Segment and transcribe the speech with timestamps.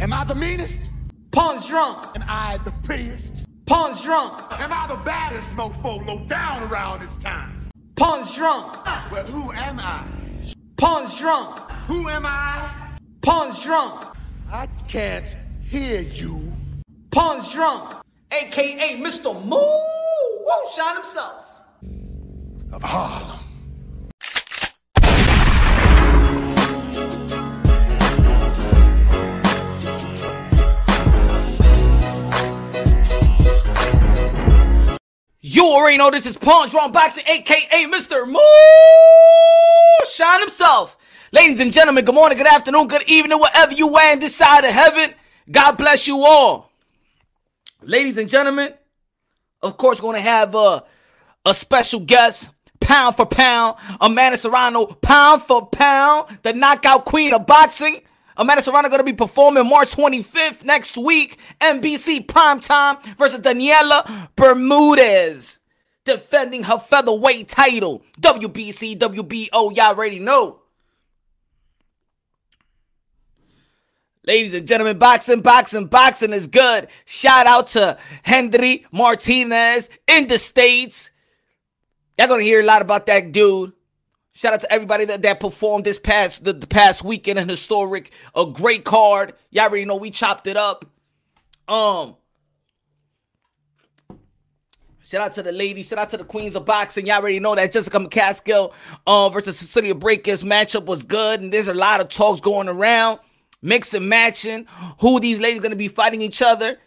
[0.00, 0.80] Am I the meanest?
[1.30, 2.16] Pawn's drunk.
[2.16, 3.44] Am I the prettiest?
[3.66, 4.42] Pawn's drunk.
[4.50, 7.68] Am I the baddest mofo low down around this time?
[7.96, 8.82] Pawn's drunk.
[9.12, 10.06] Well, who am I?
[10.78, 11.58] Pawn's drunk.
[11.86, 12.96] Who am I?
[13.20, 14.06] Pawn's drunk.
[14.50, 15.36] I can't
[15.68, 16.50] hear you.
[17.10, 17.92] Pawn's drunk.
[18.32, 19.34] AKA Mr.
[19.44, 21.44] Moo Woo Shot himself.
[22.72, 23.39] Of Harlem.
[35.42, 38.28] You already know this is Pawn's Wrong Boxing, aka Mr.
[38.28, 38.38] Moo
[40.06, 40.98] Shine himself.
[41.32, 44.64] Ladies and gentlemen, good morning, good afternoon, good evening, wherever you are in this side
[44.64, 45.14] of heaven.
[45.50, 46.70] God bless you all.
[47.80, 48.74] Ladies and gentlemen,
[49.62, 50.84] of course, we're going to have a,
[51.46, 57.46] a special guest, pound for pound, Amanda Serrano, pound for pound, the knockout queen of
[57.46, 58.02] boxing.
[58.40, 65.58] Amanda Serrano going to be performing March 25th next week, NBC primetime versus Daniela Bermudez,
[66.06, 68.02] defending her featherweight title.
[68.18, 70.60] WBC, WBO, y'all already know.
[74.24, 76.88] Ladies and gentlemen, boxing, boxing, boxing is good.
[77.04, 81.10] Shout out to Henry Martinez in the States.
[82.16, 83.74] Y'all gonna hear a lot about that dude.
[84.32, 88.10] Shout out to everybody that, that performed this past the, the past weekend, an historic,
[88.34, 89.34] a great card.
[89.50, 90.84] Y'all already know we chopped it up.
[91.68, 92.16] Um,
[95.10, 95.88] Shout out to the ladies.
[95.88, 97.04] Shout out to the queens of boxing.
[97.04, 98.72] Y'all already know that Jessica McCaskill
[99.08, 101.40] uh, versus Cecilia Braekhus matchup was good.
[101.40, 103.18] And there's a lot of talks going around,
[103.60, 104.68] mix and matching.
[105.00, 106.78] Who these ladies to be fighting each other.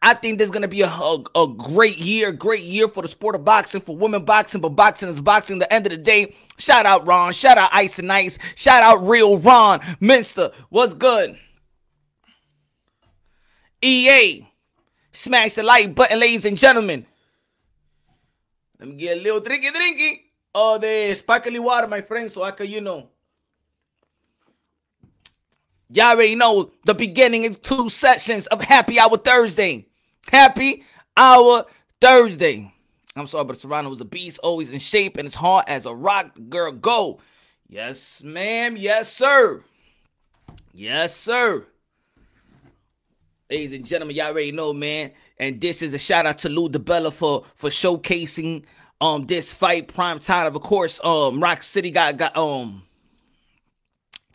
[0.00, 3.08] I think there's going to be a, a, a, great year, great year for the
[3.08, 5.60] sport of boxing, for women boxing, but boxing is boxing.
[5.60, 8.82] At the end of the day, shout out Ron, shout out Ice and Ice, shout
[8.82, 10.52] out Real Ron Minster.
[10.68, 11.36] What's good?
[13.82, 14.46] EA,
[15.12, 17.04] smash the like button, ladies and gentlemen.
[18.78, 20.20] Let me get a little drinky drinky.
[20.54, 23.08] Oh, the sparkly water, my friend, so I can, you know.
[25.90, 29.87] Y'all already know the beginning is two sessions of Happy Hour Thursday.
[30.30, 30.84] Happy
[31.16, 31.64] Hour
[32.00, 32.72] Thursday.
[33.16, 35.94] I'm sorry, but Serrano was a beast, always in shape and as hard as a
[35.94, 36.38] rock.
[36.48, 37.20] Girl, go.
[37.66, 38.76] Yes, ma'am.
[38.76, 39.64] Yes, sir.
[40.72, 41.66] Yes, sir.
[43.50, 45.12] Ladies and gentlemen, y'all already know, man.
[45.38, 48.64] And this is a shout out to Lou DiBella for for showcasing
[49.00, 50.54] um this fight prime time.
[50.54, 52.82] Of course, um Rock City got got um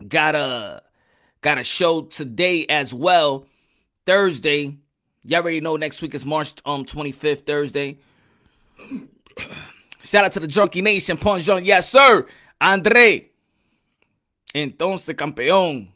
[0.08, 0.82] got a
[1.42, 3.46] got a show today as well.
[4.06, 4.78] Thursday.
[5.26, 7.98] Y'all already know next week is March um 25th, Thursday.
[10.04, 11.66] Shout out to the Junkie Nation, Junk.
[11.66, 12.26] Yes, sir.
[12.60, 13.30] Andre.
[14.54, 15.88] Entonces, campeón.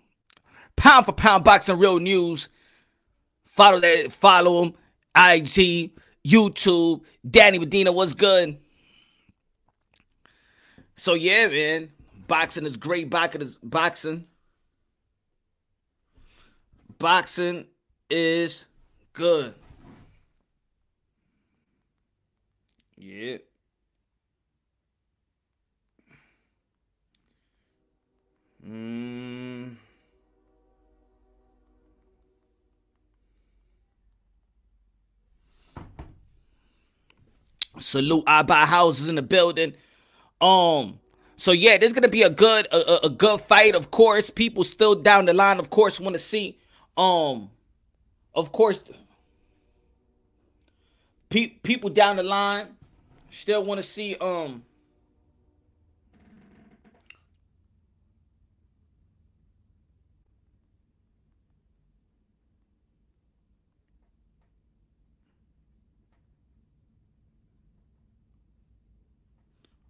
[0.77, 2.47] Pound for pound boxing real news.
[3.45, 4.73] Follow that, follow him.
[5.15, 5.91] IG,
[6.25, 8.57] YouTube, Danny Medina, what's good?
[10.95, 11.91] So yeah, man.
[12.27, 13.09] Boxing is great.
[13.09, 14.25] Boxing is boxing.
[16.99, 17.65] Boxing
[18.09, 18.66] is
[19.17, 19.55] good.
[22.95, 23.37] Yeah.
[28.65, 29.75] Mm.
[37.79, 39.73] Salute I buy houses in the building.
[40.41, 40.99] Um,
[41.37, 43.73] so yeah, there's gonna be a good a, a good fight.
[43.73, 46.59] Of course, people still down the line, of course, want to see.
[46.95, 47.49] Um,
[48.35, 48.81] of course,
[51.29, 52.67] pe- people down the line
[53.29, 54.15] still want to see.
[54.15, 54.63] Um,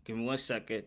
[0.05, 0.83] Give me one second.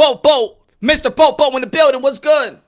[0.00, 1.14] Bo Bo, Mr.
[1.14, 2.00] Bo Bo in the building.
[2.00, 2.58] What's good?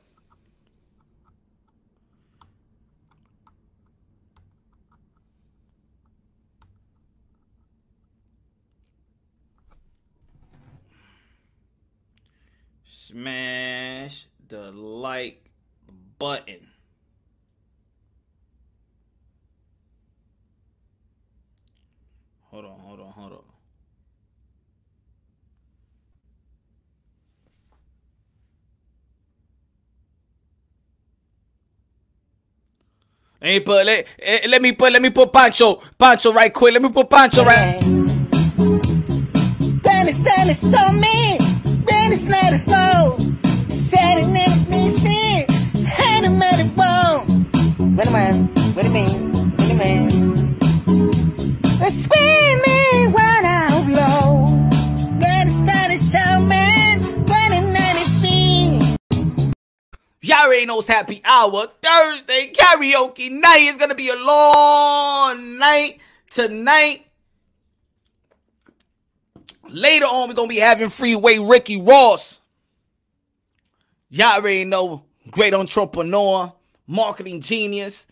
[12.85, 15.51] Smash the like
[16.19, 16.69] button.
[22.51, 23.52] Hold on, hold on, hold on.
[33.43, 36.73] Let me put let, eh, let me put let me put Pancho Pancho right quick.
[36.75, 37.83] Let me put Pancho right.
[41.03, 41.39] Me.
[45.03, 45.47] Me.
[45.85, 46.39] Hand him.
[46.39, 48.57] Wait a minute.
[48.77, 49.32] What do you
[60.33, 61.67] Y'all happy hour.
[61.83, 66.01] Thursday karaoke night is gonna be a long night
[66.31, 67.05] tonight.
[69.69, 72.41] Later on, we're gonna be having freeway Ricky Ross.
[74.09, 76.51] Y'all already know great entrepreneur,
[76.87, 78.07] marketing genius,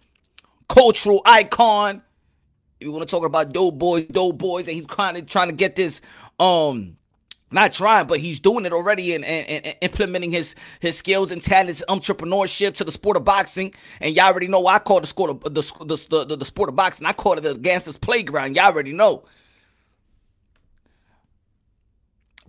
[0.69, 2.03] cultural icon.
[2.81, 5.49] If you want to talk about dope boys, dope boys, and he's kind of trying
[5.49, 6.03] to get this
[6.39, 6.99] um
[7.51, 11.43] not trying, but he's doing it already and, and, and, implementing his his skills and
[11.43, 13.75] talents, entrepreneurship to the sport of boxing.
[14.01, 16.77] And y'all already know I call the sport of the the, the, the sport of
[16.77, 17.07] boxing.
[17.07, 18.57] I call it the gangsters playground.
[18.57, 19.25] Y'all already know.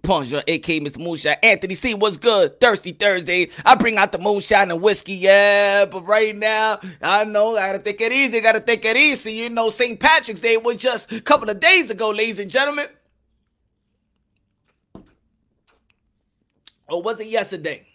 [0.04, 0.98] Punch uh, your AK Mr.
[0.98, 1.38] Moonshine.
[1.44, 2.60] Anthony C, what's good?
[2.60, 3.50] Thirsty Thursday.
[3.64, 5.86] I bring out the moonshine and whiskey, yeah.
[5.86, 8.38] But right now, I know I gotta take it easy.
[8.38, 9.34] I Gotta take it easy.
[9.34, 10.00] You know, St.
[10.00, 12.88] Patrick's Day was just a couple of days ago, ladies and gentlemen.
[16.92, 17.88] Or was it yesterday?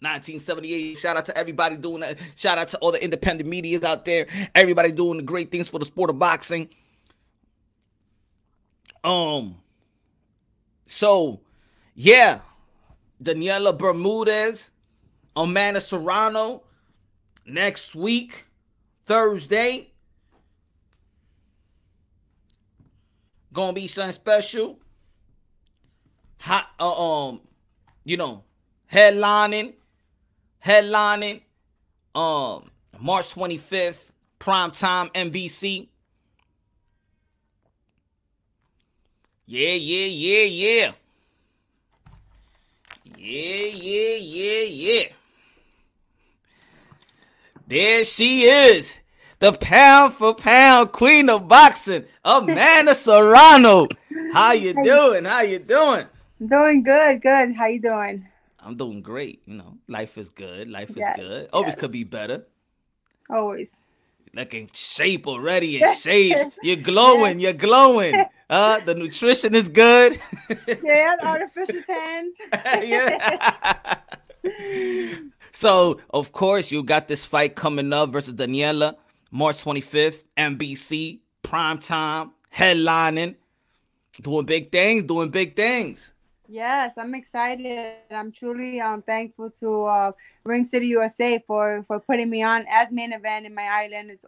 [0.00, 0.98] 1978.
[0.98, 2.18] Shout out to everybody doing that.
[2.34, 4.26] Shout out to all the independent medias out there.
[4.52, 6.68] Everybody doing the great things for the sport of boxing.
[9.04, 9.56] Um,
[10.86, 11.40] so,
[11.94, 12.40] yeah,
[13.22, 14.70] Daniela Bermudez,
[15.36, 16.64] Amanda Serrano
[17.46, 18.46] next week,
[19.04, 19.88] Thursday.
[23.52, 24.81] Gonna be something special.
[26.42, 27.40] Hot, uh, um,
[28.02, 28.42] you know,
[28.92, 29.74] headlining,
[30.66, 31.40] headlining,
[32.16, 32.68] um,
[32.98, 34.10] March 25th,
[34.40, 35.86] prime time NBC.
[39.46, 40.92] Yeah, yeah, yeah, yeah.
[43.16, 45.02] Yeah, yeah, yeah, yeah.
[47.68, 48.98] There she is.
[49.38, 53.86] The pound for pound queen of boxing, Amanda Serrano.
[54.32, 55.24] How you doing?
[55.24, 56.06] How you doing?
[56.46, 57.54] Doing good, good.
[57.54, 58.26] How you doing?
[58.60, 59.42] I'm doing great.
[59.46, 60.68] You know, life is good.
[60.70, 61.48] Life is Yes, good.
[61.52, 61.80] Always yes.
[61.80, 62.46] could be better.
[63.30, 63.78] Always.
[64.34, 66.36] Looking shape already in shape.
[66.62, 67.40] You're glowing.
[67.40, 68.24] You're glowing.
[68.50, 70.20] Uh, the nutrition is good.
[70.84, 72.34] Yeah, artificial tans.
[72.52, 73.96] yeah.
[75.52, 78.96] so, of course, you got this fight coming up versus Daniela,
[79.30, 83.36] March 25th, NBC, prime time, headlining,
[84.20, 86.11] doing big things, doing big things.
[86.52, 87.94] Yes, I'm excited.
[88.10, 90.12] I'm truly um thankful to uh,
[90.44, 94.10] Ring City USA for for putting me on as main event in my island.
[94.10, 94.26] It's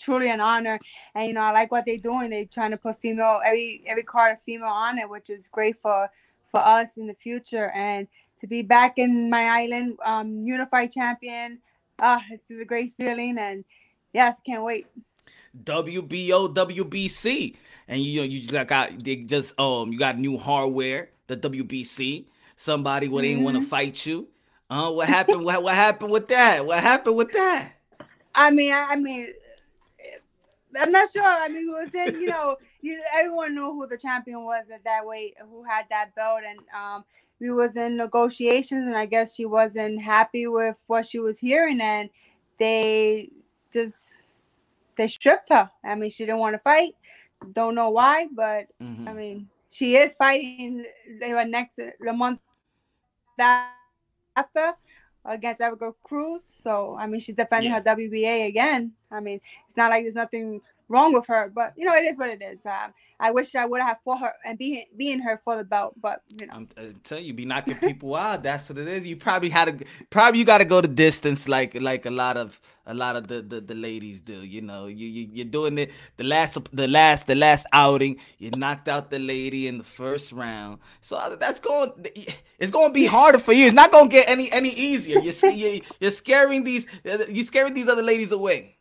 [0.00, 0.80] truly an honor,
[1.14, 2.30] and you know I like what they're doing.
[2.30, 5.80] They're trying to put female every every card of female on it, which is great
[5.80, 6.10] for
[6.50, 7.70] for us in the future.
[7.70, 8.08] And
[8.40, 11.60] to be back in my island, um, unified champion,
[12.00, 13.64] ah, this is a great feeling, and
[14.12, 14.88] yes, can't wait.
[15.62, 17.54] WBO, WBC,
[17.86, 22.26] and you know you just got they just um you got new hardware, the WBC.
[22.56, 24.28] Somebody would ain't want to fight you.
[24.70, 25.44] Uh, what happened?
[25.44, 26.64] what, what happened with that?
[26.64, 27.72] What happened with that?
[28.34, 29.28] I mean, I, I mean,
[30.78, 31.22] I'm not sure.
[31.24, 34.84] I mean, it was in, you know, you everyone knew who the champion was at
[34.84, 37.04] that weight, who had that belt, and um,
[37.40, 41.80] we was in negotiations, and I guess she wasn't happy with what she was hearing,
[41.80, 42.10] and
[42.58, 43.30] they
[43.72, 44.16] just
[44.96, 45.70] they stripped her.
[45.84, 46.94] I mean, she didn't want to fight.
[47.52, 49.08] Don't know why, but Mhm.
[49.08, 50.84] I mean, she is fighting
[51.20, 52.40] the next the month
[54.36, 54.74] after
[55.24, 56.44] against Erica Cruz.
[56.44, 57.78] So I mean, she's defending Yeah.
[57.78, 58.92] her WBA again.
[59.10, 62.18] I mean, it's not like there's nothing wrong with her, but you know, it is
[62.18, 62.64] what it is.
[62.64, 65.94] Um, I wish I would have fought her and be being her for the belt,
[66.00, 68.42] but you know, I'm, I'm telling you, be knocking people out.
[68.42, 69.06] That's what it is.
[69.06, 72.36] You probably had to, probably you got to go the distance, like like a lot
[72.36, 74.42] of a lot of the, the the ladies do.
[74.42, 75.90] You know, you, you you're doing it.
[76.18, 80.32] The last the last the last outing, you knocked out the lady in the first
[80.32, 80.78] round.
[81.00, 81.92] So uh, that's going.
[82.58, 83.66] It's going to be harder for you.
[83.66, 85.18] It's not going to get any any easier.
[85.18, 88.75] You're you're scaring these you're scaring these other ladies away.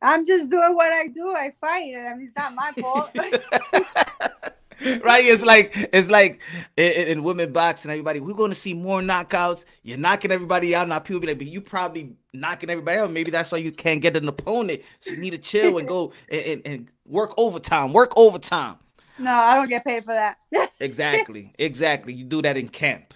[0.00, 1.34] I'm just doing what I do.
[1.34, 1.94] I fight.
[1.96, 3.10] I mean, it's not my fault.
[5.02, 5.24] right?
[5.24, 6.40] It's like it's like
[6.76, 9.64] in, in women boxing, everybody, we're going to see more knockouts.
[9.82, 10.88] You're knocking everybody out.
[10.88, 13.10] Now people be like, but you probably knocking everybody out.
[13.10, 14.82] Maybe that's why you can't get an opponent.
[15.00, 17.92] So you need to chill and go and, and, and work overtime.
[17.92, 18.76] Work overtime.
[19.18, 20.38] no, I don't get paid for that.
[20.80, 21.52] Exactly.
[21.58, 22.12] exactly.
[22.12, 23.12] You do that in camp.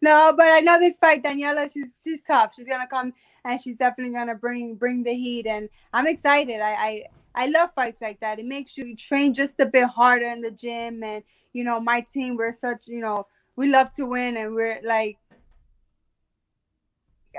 [0.00, 1.72] No, but I know this fight, Daniela.
[1.72, 2.52] She's she's tough.
[2.56, 3.12] She's gonna come
[3.44, 5.46] and she's definitely gonna bring bring the heat.
[5.46, 6.60] And I'm excited.
[6.60, 7.04] I I,
[7.34, 8.38] I love fights like that.
[8.38, 11.02] It makes you train just a bit harder in the gym.
[11.02, 14.80] And you know, my team, we're such you know, we love to win, and we're
[14.82, 15.18] like.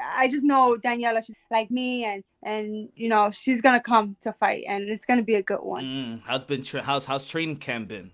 [0.01, 4.31] I just know Daniela, she's like me, and and you know she's gonna come to
[4.31, 5.83] fight, and it's gonna be a good one.
[5.83, 8.11] Mm, how's been tra- how's how's training camp been?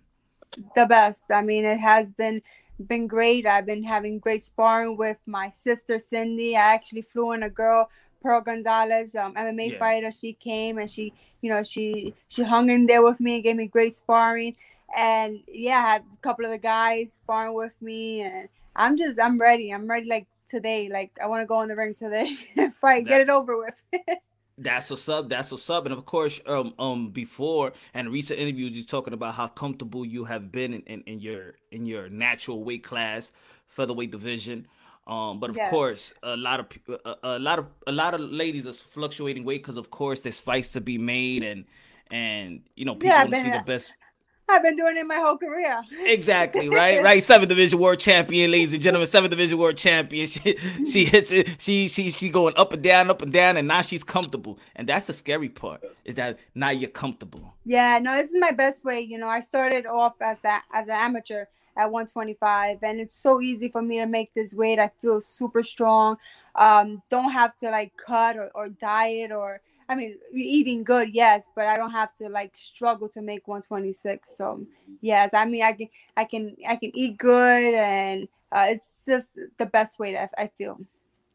[0.75, 1.25] The best.
[1.29, 2.41] I mean, it has been
[2.85, 3.45] been great.
[3.45, 6.55] I've been having great sparring with my sister Cindy.
[6.55, 7.89] I actually flew in a girl,
[8.21, 9.79] Pearl Gonzalez, um, MMA Yeah.
[9.79, 10.11] fighter.
[10.11, 13.55] She came and she, you know, she she hung in there with me and gave
[13.55, 14.55] me great sparring.
[14.95, 19.19] And yeah, I had a couple of the guys sparring with me, and I'm just
[19.19, 19.73] I'm ready.
[19.73, 20.89] I'm ready like today.
[20.89, 23.81] Like I want to go in the ring today and fight, get it over with.
[24.59, 25.29] That's what's up.
[25.29, 25.85] That's what's up.
[25.85, 30.25] And of course, um, um, before and recent interviews, you're talking about how comfortable you
[30.25, 33.31] have been in, in, in your in your natural weight class,
[33.67, 34.67] featherweight division.
[35.05, 35.63] Um, but of Yes.
[35.63, 36.67] course, a lot of
[37.05, 40.39] a, a lot of a lot of ladies are fluctuating weight because, of course, there's
[40.39, 41.65] fights to be made, and
[42.09, 43.93] and you know people Yeah, want to see the best.
[44.49, 45.81] I've been doing it my whole career.
[46.05, 47.21] Exactly right, right.
[47.21, 49.07] Seventh division world champion, ladies and gentlemen.
[49.07, 50.27] Seventh division world champion.
[50.37, 50.57] She
[50.89, 51.49] she hits it.
[51.59, 54.59] She she she going up and down, up and down, and now she's comfortable.
[54.75, 57.53] And that's the scary part is that now you're comfortable.
[57.65, 59.01] Yeah, no, this is my best way.
[59.01, 63.41] You know, I started off as that as an amateur at 125, and it's so
[63.41, 64.79] easy for me to make this weight.
[64.79, 66.17] I feel super strong.
[66.55, 71.49] Um, don't have to like cut or, or diet or I mean eating good, yes,
[71.55, 74.35] but I don't have to like struggle to make 126.
[74.35, 74.65] So
[75.01, 79.29] yes, I mean I can I can I can eat good, and uh, it's just
[79.57, 80.79] the best way that I feel.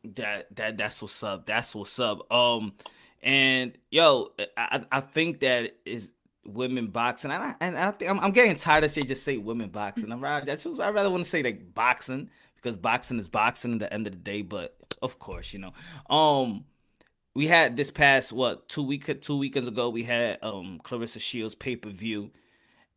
[0.05, 1.47] That that that's what's up.
[1.47, 2.31] That's what's up.
[2.33, 2.75] Um,
[3.23, 6.13] and yo, I I think that is
[6.45, 9.07] women boxing, and I and I think I'm, I'm getting tired of shit.
[9.07, 10.13] Just say women boxing.
[10.13, 10.25] I'm.
[10.25, 14.07] I I rather want to say like boxing because boxing is boxing at the end
[14.07, 14.43] of the day.
[14.43, 15.73] But of course, you know,
[16.15, 16.65] um,
[17.35, 21.55] we had this past what two week two weekends ago we had um Claressa Shields
[21.55, 22.31] pay per view,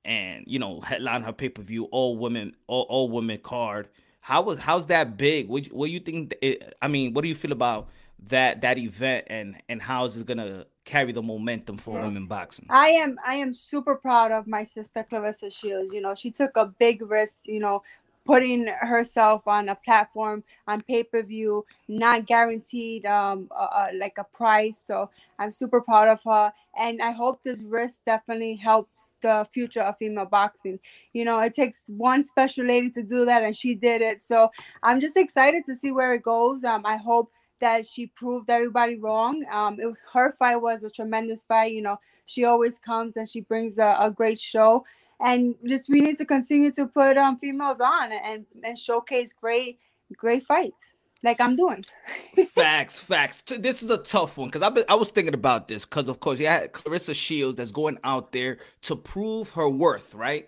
[0.04, 3.88] and you know headline her pay per view all women all, all women card.
[4.22, 5.48] How was how's that big?
[5.48, 6.36] What you- what you think?
[6.42, 7.90] It, I mean, what do you feel about
[8.28, 12.66] that that event and and how is it gonna carry the momentum for women boxing?
[12.70, 15.94] I am I am super proud of my sister Claressa Shields.
[15.94, 17.84] You know, she took a big risk, you know,
[18.26, 23.50] putting herself on a platform on pay-per-view, not guaranteed um
[23.94, 24.78] like a price.
[24.80, 29.82] So I'm super proud of her and I hope this risk definitely helps the future
[29.82, 30.80] of female boxing.
[31.14, 34.22] You know, it takes one special lady to do that and she did it.
[34.22, 34.50] So
[34.84, 36.64] I'm just excited to see where it goes.
[36.64, 39.44] Um I hope that she proved everybody wrong.
[39.50, 41.72] Um, it was her fight was a tremendous fight.
[41.72, 44.86] You know, she always comes and she brings a, a great show.
[45.20, 49.80] And just we need to continue to put um females on and and showcase great
[50.18, 50.96] great fights
[51.26, 51.84] like I'm doing.
[52.54, 53.42] facts, facts.
[53.48, 56.20] This is a tough one because I been I was thinking about this because of
[56.20, 60.48] course you had Claressa Shields that's going out there to prove her worth, right?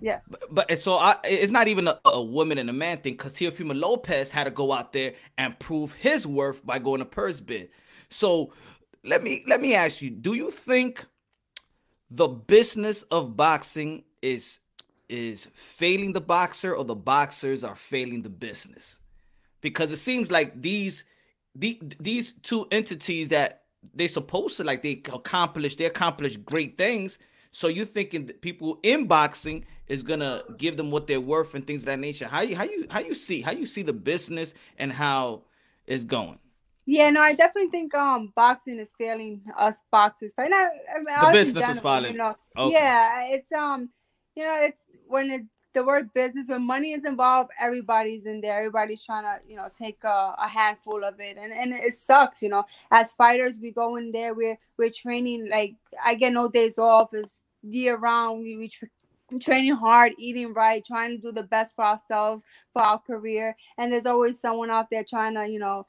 [0.00, 0.28] Yes.
[0.50, 3.32] But and so I, it's not even a, a woman and a man thing because
[3.34, 7.40] Teofimo Lopez had to go out there and prove his worth by going to purse
[7.40, 7.70] bid.
[8.10, 8.52] So
[9.04, 11.04] let me let me ask you: Do you think
[12.10, 14.60] the business of boxing is
[15.08, 19.00] is failing the boxer, or the boxers are failing the business?
[19.60, 21.04] Because it seems like these
[21.54, 23.62] the, these two entities that
[23.94, 27.18] they're supposed to like they accomplish they accomplish great things.
[27.50, 31.66] So you thinking that people in boxing is gonna give them what they're worth and
[31.66, 32.26] things of that nature?
[32.28, 35.42] How you how you how you see how you see the business and how
[35.86, 36.38] it's going?
[36.90, 40.32] Yeah, no, I definitely think um boxing is failing us boxers.
[40.38, 42.12] Right now, I mean, in business is failing.
[42.12, 42.72] You know, Okay.
[42.72, 43.90] yeah, it's um,
[44.34, 45.42] you know, it's when it,
[45.74, 48.56] the word business when money is involved, everybody's in there.
[48.56, 52.42] Everybody's trying to you know take a, a handful of it, and and it sucks.
[52.42, 56.48] You know, as fighters, we go in there, we're we're training like I get no
[56.48, 57.12] days off.
[57.12, 58.40] It's year round.
[58.40, 58.68] We we.
[58.68, 58.86] Tr-
[59.42, 63.92] training hard eating right trying to do the best for ourselves for our career and
[63.92, 65.86] there's always someone out there trying to you know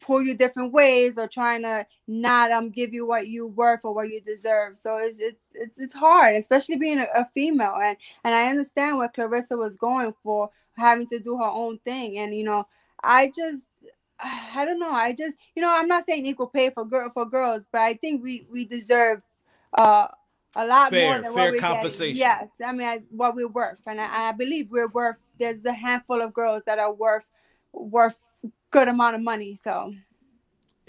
[0.00, 3.94] pull you different ways or trying to not um give you what you worth or
[3.94, 4.76] what you deserve.
[4.76, 7.76] So it's it's it's it's hard, especially being a, a female.
[7.82, 12.18] And and I understand what Claressa was going for, having to do her own thing.
[12.18, 12.66] And you know,
[13.02, 13.68] I just
[14.20, 14.92] I don't know.
[14.92, 17.94] I just you know I'm not saying equal pay for girl for girls, but I
[17.94, 19.22] think we we deserve
[19.74, 20.08] uh
[20.56, 22.16] a lot Fair- more than fair what we're compensation.
[22.16, 25.18] Yes, I mean I, what we're worth, and I, I believe we're worth.
[25.38, 27.26] There's a handful of girls that are worth
[27.72, 28.20] worth
[28.70, 29.56] good amount of money.
[29.56, 29.92] So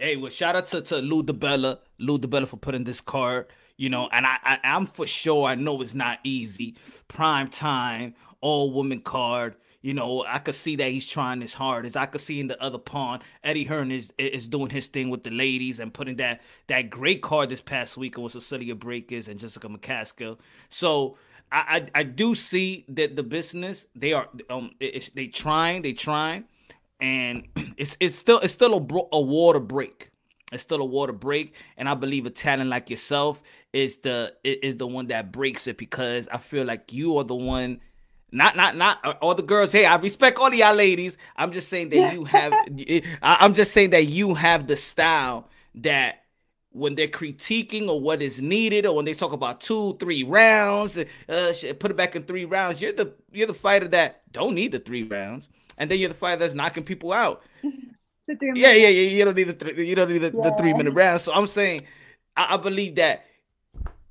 [0.02, 3.46] Hey, well, shout out to, to Lou DiBella, Lou DiBella for putting this card,
[3.78, 6.76] you know, and I, I I'm for sure I know it's not easy.
[7.08, 11.96] Prime time, all woman card, you know, I could see that he's trying his as
[11.96, 15.24] I could see in the other pawn, Eddie Hearn is is doing his thing with
[15.24, 19.40] the ladies and putting that that great card this past week with Cecilia Braekhus and
[19.40, 20.40] Jessica McCaskill.
[20.70, 21.18] So
[21.52, 26.46] I, I, I do see that the business they are um they trying they trying
[27.02, 30.12] and it's it's still it's still a, a water break.
[30.54, 33.42] It's still a water break, and I believe a talent like yourself
[33.74, 37.36] is the is the one that breaks it because I feel like you are the
[37.36, 37.82] one
[38.32, 41.52] not not not uh, all the girls hey i respect all of y'all ladies i'm
[41.52, 42.54] just saying that you have
[43.22, 46.24] i'm just saying that you have the style that
[46.72, 50.98] when they're critiquing or what is needed or when they talk about two three rounds
[50.98, 54.72] uh, put it back in three rounds you're the you're the fighter that don't need
[54.72, 58.88] the three rounds and then you're the fighter that's knocking people out yeah yeah yeah
[58.88, 60.50] you don't need the three you don't need the, yeah.
[60.50, 61.20] the three minute round.
[61.20, 61.84] so i'm saying
[62.38, 63.26] i, I believe that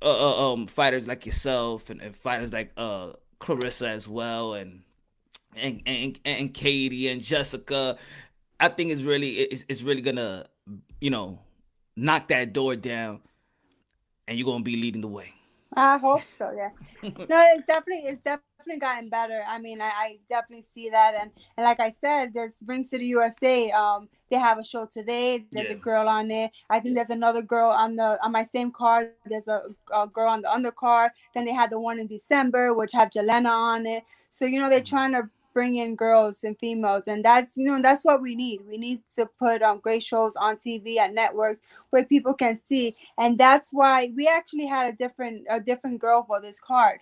[0.01, 4.83] uh, uh, um fighters like yourself and, and fighters like uh Claressa as well, and
[5.55, 7.97] and and and Katie and Jessica.
[8.59, 10.45] I think it's really it's, it's really gonna
[11.01, 11.39] you know
[11.97, 13.19] knock that door down,
[14.27, 15.33] and you're gonna be leading the way.
[15.73, 16.51] I hope so.
[16.55, 16.69] Yeah.
[17.03, 18.45] no, it's definitely it's definitely
[18.79, 19.43] gotten better.
[19.47, 23.05] I mean, I, I, definitely see that, and and like I said, there's Ring City
[23.07, 23.71] USA.
[23.71, 25.45] Um, they have a show today.
[25.51, 25.75] There's yeah.
[25.75, 26.49] a girl on there.
[26.69, 29.11] I think there's another girl on the on my same card.
[29.25, 29.63] There's a,
[29.93, 31.09] a girl on the undercard.
[31.35, 34.03] Then they had the one in December, which have Jelena on it.
[34.29, 34.95] So you know they're mm-hmm.
[34.95, 38.61] trying to bring in girls and females and that's you know that's what we need
[38.67, 42.95] we need to put um, great shows on tv and networks where people can see
[43.17, 46.99] and that's why we actually had a different a different girl for this card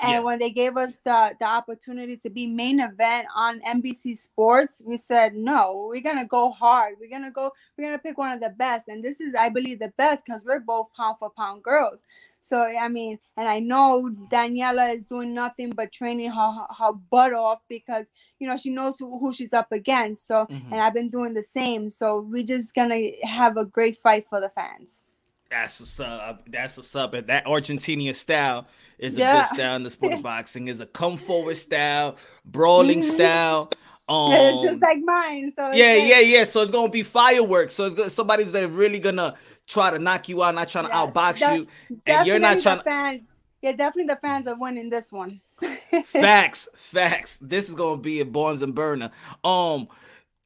[0.00, 0.20] and yeah.
[0.20, 4.96] when they gave us the the opportunity to be main event on NBC Sports, we
[4.96, 5.88] said no.
[5.90, 6.96] We're gonna go hard.
[7.00, 7.52] We're gonna go.
[7.76, 10.44] We're gonna pick one of the best, and this is, I believe, the best because
[10.44, 12.04] we're both pound for pound girls.
[12.40, 17.32] So I mean, and I know Daniela is doing nothing but training her her butt
[17.32, 18.06] off because
[18.38, 20.26] you know she knows who, who she's up against.
[20.26, 20.72] So mm-hmm.
[20.72, 21.88] and I've been doing the same.
[21.88, 25.02] So we're just gonna have a great fight for the fans.
[25.50, 26.42] That's what's up.
[26.50, 27.14] That's what's up.
[27.14, 28.66] And that Argentinian style
[28.98, 29.42] is a yeah.
[29.42, 30.68] good style in the sport of boxing.
[30.68, 33.10] Is a come forward style, brawling mm-hmm.
[33.10, 33.70] style.
[34.08, 35.52] Um, it's just like mine.
[35.54, 36.44] So yeah, yeah, yeah.
[36.44, 37.74] So it's gonna be fireworks.
[37.74, 38.10] So it's good.
[38.10, 39.34] Somebody's that really gonna
[39.66, 41.66] try to knock you out, not trying to yes, outbox de- you,
[42.06, 42.80] and you're not trying.
[42.82, 45.40] Fans, yeah, definitely the fans are winning this one.
[46.06, 47.38] facts, facts.
[47.40, 49.10] This is gonna be a Barnes and Burner.
[49.42, 49.88] Um,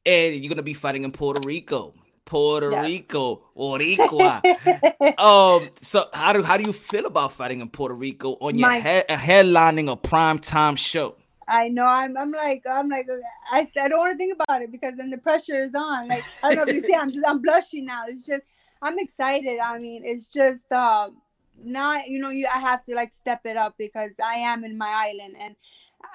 [0.05, 1.93] and you're gonna be fighting in Puerto Rico.
[2.31, 2.85] Puerto yes.
[2.85, 4.41] Rico, Boricua.
[5.19, 8.69] um, so how do how do you feel about fighting in Puerto Rico on your
[8.69, 11.17] My- head, headlining a prime time show?
[11.45, 11.83] I know.
[11.83, 12.15] I'm.
[12.15, 12.63] I'm like.
[12.65, 13.07] I'm like.
[13.51, 13.67] I.
[13.81, 16.07] I don't want to think about it because then the pressure is on.
[16.07, 16.95] Like I don't know if you see.
[16.95, 17.27] I'm just.
[17.27, 18.03] I'm blushing now.
[18.07, 18.43] It's just.
[18.81, 19.59] I'm excited.
[19.59, 20.71] I mean, it's just.
[20.71, 21.17] Um,
[21.61, 22.07] not.
[22.07, 22.29] You know.
[22.29, 22.47] You.
[22.47, 25.57] I have to like step it up because I am in my island and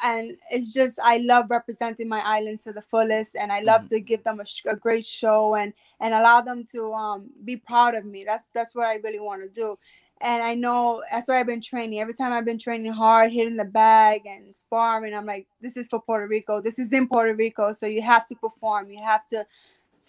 [0.03, 3.97] and it's just I love representing my island to the fullest, and I love mm-hmm.
[3.97, 7.57] to give them a, sh- a, great show and and allow them to um be
[7.57, 8.25] proud of me.
[8.25, 9.79] That's that's what I really want to do,
[10.21, 12.01] and I know that's why I've been training.
[12.01, 15.89] Every time I've been training hard, hitting the bag and sparring, I'm like, this is
[15.89, 16.61] for Puerto Rico.
[16.61, 18.91] This is in Puerto Rico, so you have to perform.
[18.91, 19.47] You have to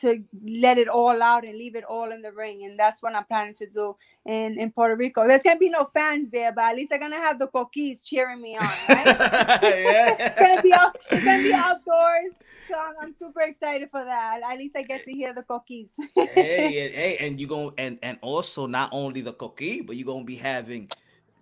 [0.02, 2.66] to let it all out and leave it all in the ring.
[2.66, 5.28] And that's what I'm planning to do in, in Puerto Rico.
[5.28, 8.42] There's gonna be no fans there, but at least I'm gonna have the coquis cheering
[8.42, 8.68] me on.
[8.90, 9.06] Right?
[10.20, 12.34] it's gonna be out, it's gonna be outdoors.
[12.68, 14.42] So I'm, I'm, super excited for that.
[14.44, 15.92] At least I get to hear the coquis.
[16.16, 20.06] hey, and, hey, and you going and and also not only the coquis, but you're
[20.06, 20.90] gonna be having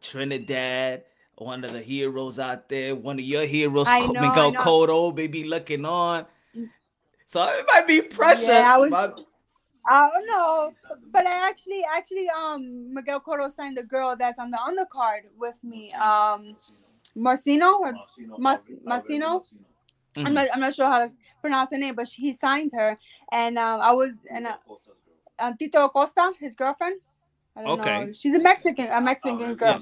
[0.01, 1.03] Trinidad
[1.37, 5.85] one of the heroes out there, one of your heroes, know, Miguel Cotto, maybe looking
[5.85, 6.25] on.
[7.25, 8.53] So it might be pressure.
[8.53, 8.93] Yeah, I was.
[9.87, 10.71] I don't know,
[11.11, 15.53] but I actually, actually, um, Miguel Cotto signed the girl that's on the undercard with
[15.63, 16.55] me, um,
[17.15, 17.93] Marcino or
[18.39, 19.41] Marcino.
[19.41, 20.25] Mm-hmm.
[20.25, 22.97] I'm not, I'm not sure how to pronounce her name, but he signed her,
[23.31, 24.57] and um, I was and uh,
[25.37, 26.99] um, Tito Costa, his girlfriend.
[27.55, 28.05] I don't okay.
[28.05, 28.11] know.
[28.11, 29.79] She's a Mexican, a Mexican girl.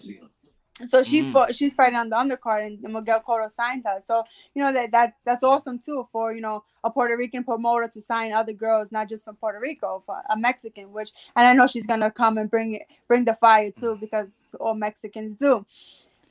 [0.87, 1.31] So she mm.
[1.31, 3.99] fought, she's fighting on the undercard, and Miguel Cotto signed her.
[4.01, 4.23] So
[4.55, 8.01] you know that that that's awesome too for you know a Puerto Rican promoter to
[8.01, 10.91] sign other girls, not just from Puerto Rico, for a Mexican.
[10.91, 14.55] Which and I know she's gonna come and bring it, bring the fire too, because
[14.59, 15.63] all Mexicans do.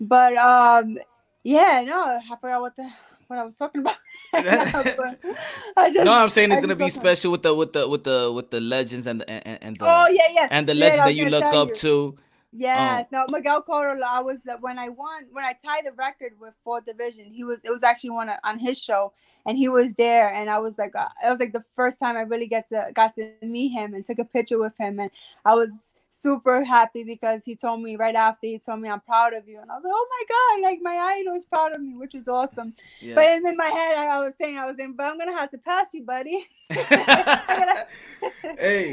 [0.00, 0.98] But um,
[1.44, 2.90] yeah, no, I forgot what the
[3.28, 3.96] what I was talking about.
[5.92, 8.50] just, no, I'm saying it's gonna be special with the with the with the with
[8.50, 11.14] the legends and the and, and the oh yeah yeah and the legends yeah, that
[11.14, 11.74] you look up you.
[11.76, 12.18] to
[12.52, 13.24] Yes, oh.
[13.26, 14.02] no, Miguel Cotto.
[14.02, 17.30] I was that when I won when I tied the record with fourth division.
[17.30, 19.12] He was it was actually one on his show,
[19.46, 22.16] and he was there, and I was like, uh, it was like the first time
[22.16, 25.10] I really get to got to meet him and took a picture with him, and
[25.46, 29.32] I was super happy because he told me right after he told me I'm proud
[29.32, 31.80] of you, and I was like, oh my god, like my idol is proud of
[31.80, 32.74] me, which is awesome.
[33.00, 33.16] Yeah.
[33.16, 35.50] But in my head, I, I was saying, I was saying, but I'm gonna have
[35.50, 36.46] to pass you, buddy.
[36.70, 36.86] hey,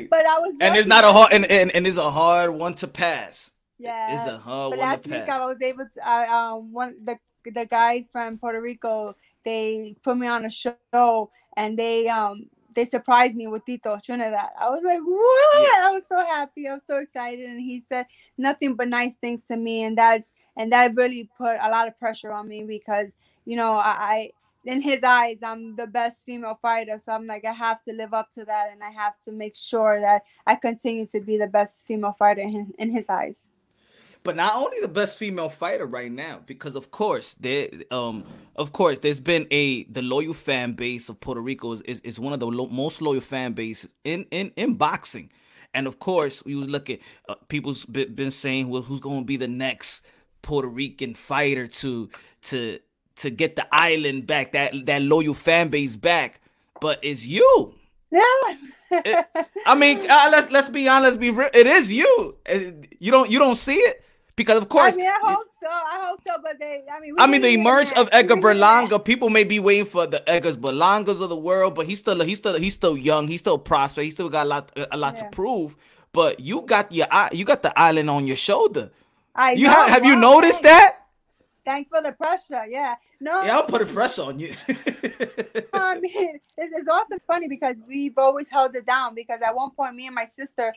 [0.09, 2.73] but I was, and it's not a hard and, and, and it's a hard one
[2.75, 3.51] to pass.
[3.77, 5.41] Yeah, It's a hard but one last to week pass.
[5.41, 6.09] I was able to.
[6.09, 11.31] Uh, um, one the the guys from Puerto Rico they put me on a show
[11.55, 14.49] and they um they surprised me with Tito Trinidad.
[14.59, 15.79] I was like, what?
[15.79, 16.67] I was so happy.
[16.67, 18.05] I was so excited, and he said
[18.37, 21.97] nothing but nice things to me, and that's and that really put a lot of
[21.99, 23.95] pressure on me because you know I.
[23.99, 24.31] I
[24.65, 26.97] in his eyes, I'm the best female fighter.
[26.97, 29.55] So I'm like, I have to live up to that, and I have to make
[29.55, 33.47] sure that I continue to be the best female fighter in, in his eyes.
[34.23, 38.23] But not only the best female fighter right now because of course there um
[38.55, 42.19] of course there's been a the loyal fan base of puerto rico is, is, is
[42.19, 45.31] one of the lo- most loyal fan base in in in boxing
[45.73, 49.25] and of course we was looking uh, people's been, been saying well who's going to
[49.25, 50.05] be the next
[50.41, 52.09] puerto rican fighter to
[52.41, 52.79] to
[53.15, 56.41] to get the island back that that loyal fan base back
[56.81, 57.73] but it's you
[58.11, 59.23] Yeah.
[59.67, 61.19] I mean, uh, let's let's be honest.
[61.19, 61.49] Be real.
[61.53, 62.37] It is you.
[62.51, 64.03] Uh, You don't you don't see it
[64.39, 64.93] because of course.
[64.95, 65.67] I mean, I hope so.
[65.69, 66.83] I hope so, but they.
[66.91, 68.89] I mean, I mean, the emerge of Edgar didn't hear that.
[68.89, 69.05] Berlanga.
[69.05, 72.39] People may be waiting for the Edgar Berlangas of the world, but he's still he's
[72.39, 73.27] still he's still young.
[73.27, 74.05] He's still prospect.
[74.05, 75.23] He still got a lot a lot Yeah.
[75.23, 75.75] to prove.
[76.11, 78.89] But you got your eye- you got the island on your shoulder.
[79.35, 80.79] I You know, have have you noticed thanks.
[80.79, 80.95] that?
[81.65, 82.65] Thanks for the pressure.
[82.67, 82.95] Yeah.
[83.19, 83.43] No.
[83.43, 84.53] Yeah, I'll put a pressure on you.
[85.73, 89.71] I mean, it's, it's also funny because we've always held it down because at one
[89.71, 90.73] point, me and my sister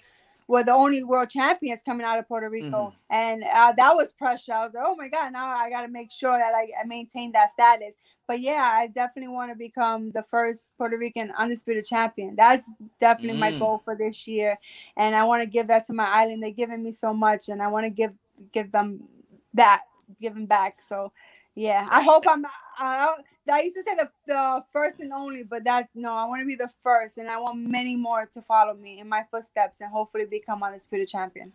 [0.53, 2.95] were the only world champions coming out of Puerto Rico, Mhm.
[3.11, 4.53] and uh, that was pressure.
[4.55, 6.85] I was like, oh my god, now I got to make sure that I, I
[6.87, 7.95] maintain that status.
[8.29, 12.37] But yeah, I definitely want to become the first Puerto Rican undisputed champion.
[12.37, 13.59] That's definitely my Mm.
[13.59, 14.59] goal for this year,
[14.97, 16.43] and I want to give that to my island.
[16.43, 18.13] They're giving me so much, and I want to give
[18.53, 19.09] give them
[19.55, 19.83] that,
[20.21, 20.83] give them back.
[20.83, 21.13] So.
[21.55, 22.47] Yeah, I hope I'm.
[22.79, 23.15] I,
[23.51, 26.13] I used to say the, the first and only, but that's no.
[26.15, 29.09] I want to be the first, and I want many more to follow me in
[29.09, 31.53] my footsteps, and hopefully become undisputed champion.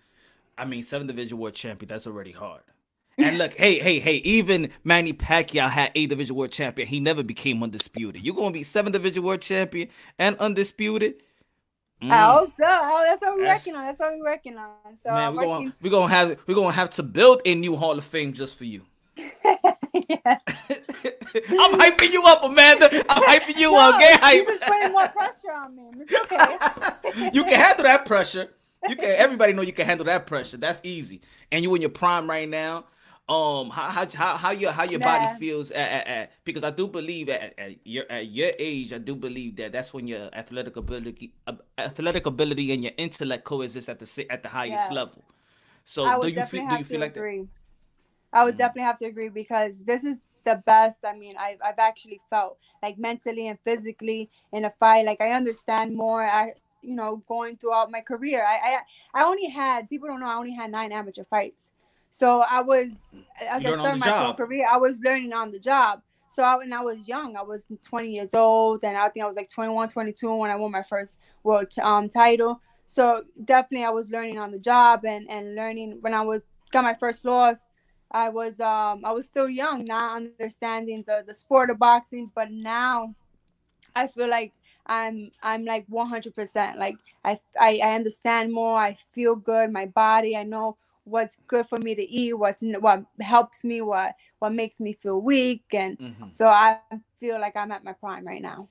[0.57, 1.87] I mean, seven division world champion.
[1.89, 2.61] That's already hard.
[3.19, 6.87] And look, hey, hey, hey, even Manny Pacquiao had eight division world champion.
[6.87, 8.21] He never became undisputed.
[8.23, 11.15] You're gonna be seven division world champion and undisputed.
[11.99, 12.37] I Mm.
[12.37, 12.65] hope so.
[12.67, 13.85] Oh, that's what we're That's- working on.
[13.87, 14.97] That's what we're working on.
[15.01, 15.65] So Man, we're working.
[15.69, 18.55] gonna we're gonna have we're gonna have to build a new Hall of Fame just
[18.55, 18.83] for you.
[20.09, 20.39] yeah.
[21.57, 22.91] I'm hyping you up, Amanda.
[23.09, 23.99] I'm hyping you No, up.
[23.99, 25.83] Get you're just putting more pressure on me.
[26.01, 26.59] It's okay.
[27.33, 28.49] you can handle that pressure.
[28.85, 29.09] You can.
[29.17, 30.57] Everybody know you can handle that pressure.
[30.57, 31.21] That's easy.
[31.51, 32.85] And you in your prime right now.
[33.29, 35.07] Um, how how how, how your how your Nah.
[35.13, 38.93] body feels at, at, at because I do believe at, at your at your age,
[38.93, 43.45] I do believe that that's when your athletic ability, uh, athletic ability, and your intellect
[43.45, 44.91] coexist at the at the highest Yes.
[44.91, 45.25] level.
[45.85, 47.29] So do you feel do you feel like that?
[48.33, 48.59] I would Mm.
[48.59, 51.05] definitely have to agree because this is the best.
[51.05, 55.05] I mean, I've, I've actually felt like mentally and physically in a fight.
[55.05, 56.23] Like I understand more.
[56.23, 58.79] I, you know, going throughout my career, I,
[59.13, 61.71] I, I only had people don't know I only had nine amateur fights.
[62.11, 62.95] So I was,
[63.41, 64.37] as I started my job.
[64.37, 66.01] career, I was learning on the job.
[66.29, 69.27] So I, when I was young, I was 20 years old, and I think I
[69.27, 72.61] was like 21, 22 when I won my first world um, title.
[72.87, 76.83] So definitely, I was learning on the job and and learning when I was got
[76.83, 77.67] my first loss.
[78.11, 82.51] I was um I was still young, not understanding the the sport of boxing, but
[82.51, 83.15] now
[83.95, 84.53] I feel like
[84.85, 86.77] I'm I'm like 100%.
[86.77, 88.77] Like I, I I understand more.
[88.77, 89.71] I feel good.
[89.71, 90.37] My body.
[90.37, 92.33] I know what's good for me to eat.
[92.33, 93.81] What's what helps me.
[93.81, 95.65] What what makes me feel weak.
[95.73, 96.31] And Mhm.
[96.31, 96.79] so I
[97.17, 98.69] feel like I'm at my prime right now.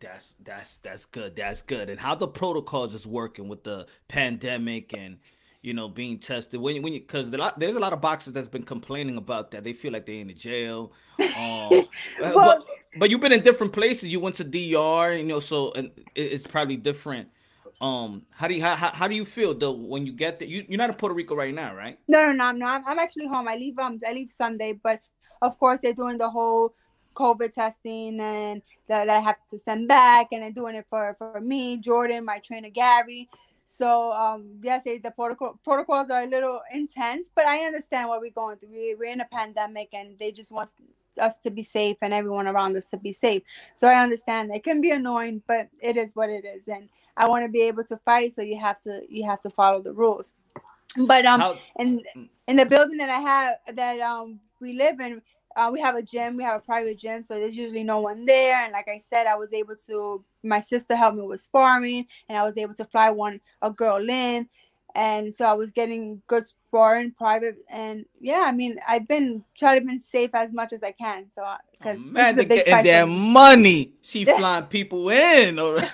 [0.00, 1.36] That's that's that's good.
[1.36, 1.90] That's good.
[1.90, 5.18] And how the protocols is working with the pandemic and
[5.62, 8.48] you know being tested when you when you because there's a lot of boxers that's
[8.48, 9.64] been complaining about that.
[9.64, 10.92] They feel like they're in the jail.
[11.20, 11.78] Um, uh,
[12.20, 12.66] Well- but,
[12.98, 14.08] but you've been in different places.
[14.10, 17.28] You went to DR, you know, so and it- it's probably different.
[17.80, 20.46] Um, how do you how, how do you feel though when you get there?
[20.48, 21.98] You, you're not in Puerto Rico right now, right?
[22.06, 22.82] No, no, no, I'm not.
[22.86, 23.48] I'm actually home.
[23.48, 25.00] I leave um I leave Sunday, but
[25.40, 26.74] of course they're doing the whole
[27.14, 31.14] COVID testing and that, that I have to send back, and they're doing it for
[31.18, 33.28] for me, Jordan, my trainer Gary.
[33.72, 38.30] So um yes, the protocol protocols are a little intense, but I understand what we're
[38.30, 38.68] going through.
[38.68, 40.72] We, we're in a pandemic, and they just want
[41.18, 43.42] us to be safe and everyone around us to be safe.
[43.74, 47.26] So I understand it can be annoying, but it is what it is, and I
[47.26, 48.34] want to be able to fight.
[48.34, 50.34] So you have to you have to follow the rules.
[51.06, 51.42] But um,
[51.76, 52.02] and
[52.48, 55.22] in the building that I have that um we live in,
[55.56, 56.36] uh, we have a gym.
[56.36, 58.56] We have a private gym, so there's usually no one there.
[58.64, 60.24] And like I said, I was able to.
[60.42, 64.08] My sister helped me with sparring, and I was able to fly one a girl
[64.08, 64.48] in.
[64.94, 69.80] And so I was getting good sparring private, and yeah, I mean, I've been trying
[69.80, 71.30] to be safe as much as I can.
[71.30, 73.92] So because oh, man, they getting their money.
[74.02, 75.80] She flying people in, or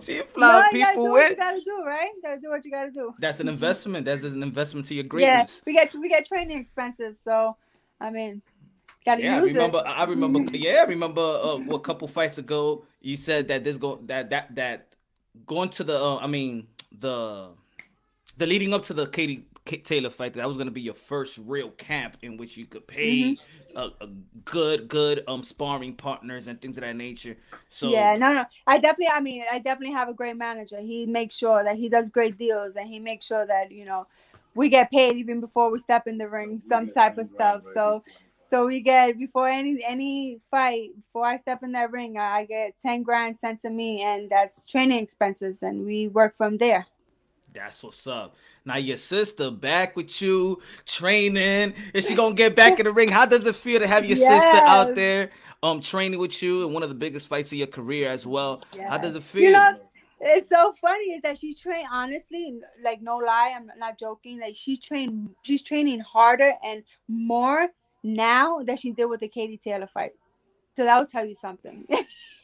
[0.00, 1.10] she flying no, people in.
[1.12, 2.10] What you gotta do, right?
[2.14, 3.12] You gotta do what you gotta do.
[3.18, 4.04] That's an investment.
[4.06, 5.56] That's an investment to your greatness.
[5.56, 7.56] Yeah, we get we get training expenses, so
[8.00, 8.42] I mean.
[9.04, 9.78] Gotta yeah, use I remember.
[9.78, 9.86] It.
[9.86, 10.56] I remember.
[10.56, 11.20] Yeah, I remember.
[11.20, 14.96] Uh, what couple fights ago you said that this go that that that
[15.46, 16.02] going to the.
[16.02, 16.66] Uh, I mean,
[17.00, 17.50] the
[18.36, 21.38] the leading up to the Katie Taylor fight, that was going to be your first
[21.46, 23.76] real camp in which you could pay mm-hmm.
[23.76, 24.08] a, a,
[24.44, 27.36] good, good um sparring partners and things of that nature.
[27.68, 30.80] So yeah, no, no, I definitely, I mean, I definitely have a great manager.
[30.80, 34.06] He makes sure that he does great deals, and he makes sure that you know
[34.54, 37.64] we get paid even before we step in the ring, some type of stuff.
[37.72, 38.02] So.
[38.46, 42.78] So we get before any any fight, before I step in that ring, I get
[42.78, 46.86] ten grand sent to me, and that's training expenses, and we work from there.
[47.54, 48.34] That's what's up.
[48.64, 51.74] Now your sister back with you training.
[51.94, 53.08] Is she gonna get back in the ring?
[53.08, 54.28] How does it feel to have your yes.
[54.28, 55.30] sister out there
[55.62, 58.62] um training with you in one of the biggest fights of your career as well?
[58.74, 58.90] Yes.
[58.90, 59.42] How does it feel?
[59.42, 59.78] You know,
[60.20, 64.40] it's so funny is that she trained honestly, like no lie, I'm not joking.
[64.40, 67.68] Like she trained, she's training harder and more
[68.04, 70.12] now that she did with the Katie Taylor fight.
[70.76, 71.86] So that will tell you something.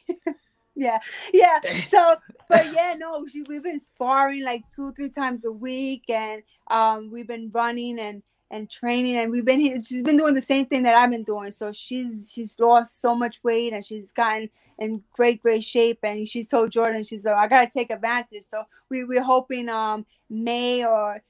[0.75, 0.99] yeah,
[1.33, 1.59] yeah.
[1.89, 2.15] So,
[2.49, 7.11] but yeah, no, she, we've been sparring like two, three times a week, and um,
[7.11, 10.83] we've been running and and training, and we've been she's been doing the same thing
[10.83, 11.51] that I've been doing.
[11.51, 15.99] So she's she's lost so much weight, and she's gotten in great, great shape.
[16.03, 18.43] And she's told Jordan, she's like, I gotta take advantage.
[18.43, 21.21] So we we're hoping um May or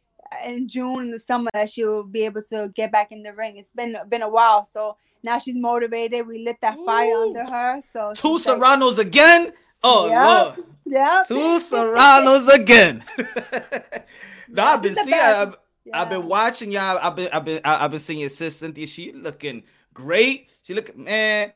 [0.46, 3.34] in June in the summer that she will be able to get back in the
[3.34, 3.58] ring.
[3.58, 6.28] It's been been a while, so now she's motivated.
[6.28, 7.24] We lit that fire Ooh.
[7.24, 7.82] under her.
[7.82, 9.54] So two Serranos like, again.
[9.84, 13.04] Oh yep, Lord, yeah, two Serranos again.
[14.50, 15.14] no, I've been seeing.
[15.14, 16.02] I've, yeah.
[16.02, 17.00] I've, been watching y'all.
[17.02, 18.88] I've been I've been I've been seeing your sis Cynthia.
[18.88, 19.64] She looking
[19.94, 20.50] great.
[20.62, 21.54] She look man.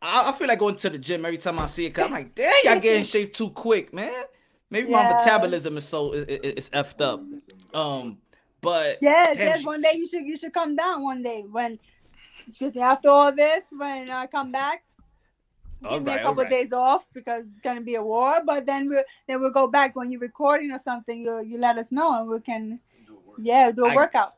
[0.00, 1.94] I, I feel like going to the gym every time I see it.
[1.94, 4.12] Cause I'm like, damn, y'all get in shape too quick, man.
[4.70, 5.02] Maybe yeah.
[5.02, 7.22] my metabolism is so it, it, it's effed up.
[7.74, 8.18] Um,
[8.60, 9.64] but yes, yes.
[9.64, 11.78] One day you should you should come down one day when
[12.46, 14.84] excuse me after all this when I come back.
[15.82, 16.46] Give all me a couple right.
[16.46, 18.40] of days off because it's gonna be a war.
[18.44, 21.20] But then we then we'll go back when you're recording or something.
[21.20, 22.80] You you let us know and we can
[23.38, 24.34] yeah do a I, workout.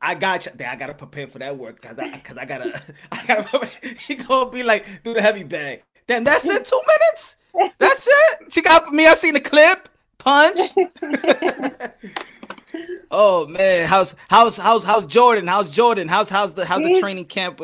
[0.00, 0.52] I got you.
[0.64, 2.82] I gotta prepare for that work because I because I gotta
[3.12, 3.70] I gotta.
[3.98, 5.82] He gonna be like do the heavy bag.
[6.06, 6.64] Then that's it.
[6.70, 7.36] Two minutes.
[7.78, 8.52] That's it.
[8.52, 9.06] She got me.
[9.06, 9.88] I seen the clip.
[10.18, 10.58] Punch.
[13.10, 15.46] oh man, how's how's how's how's Jordan?
[15.46, 16.08] How's Jordan?
[16.08, 17.60] How's how's the how's he's, the training camp?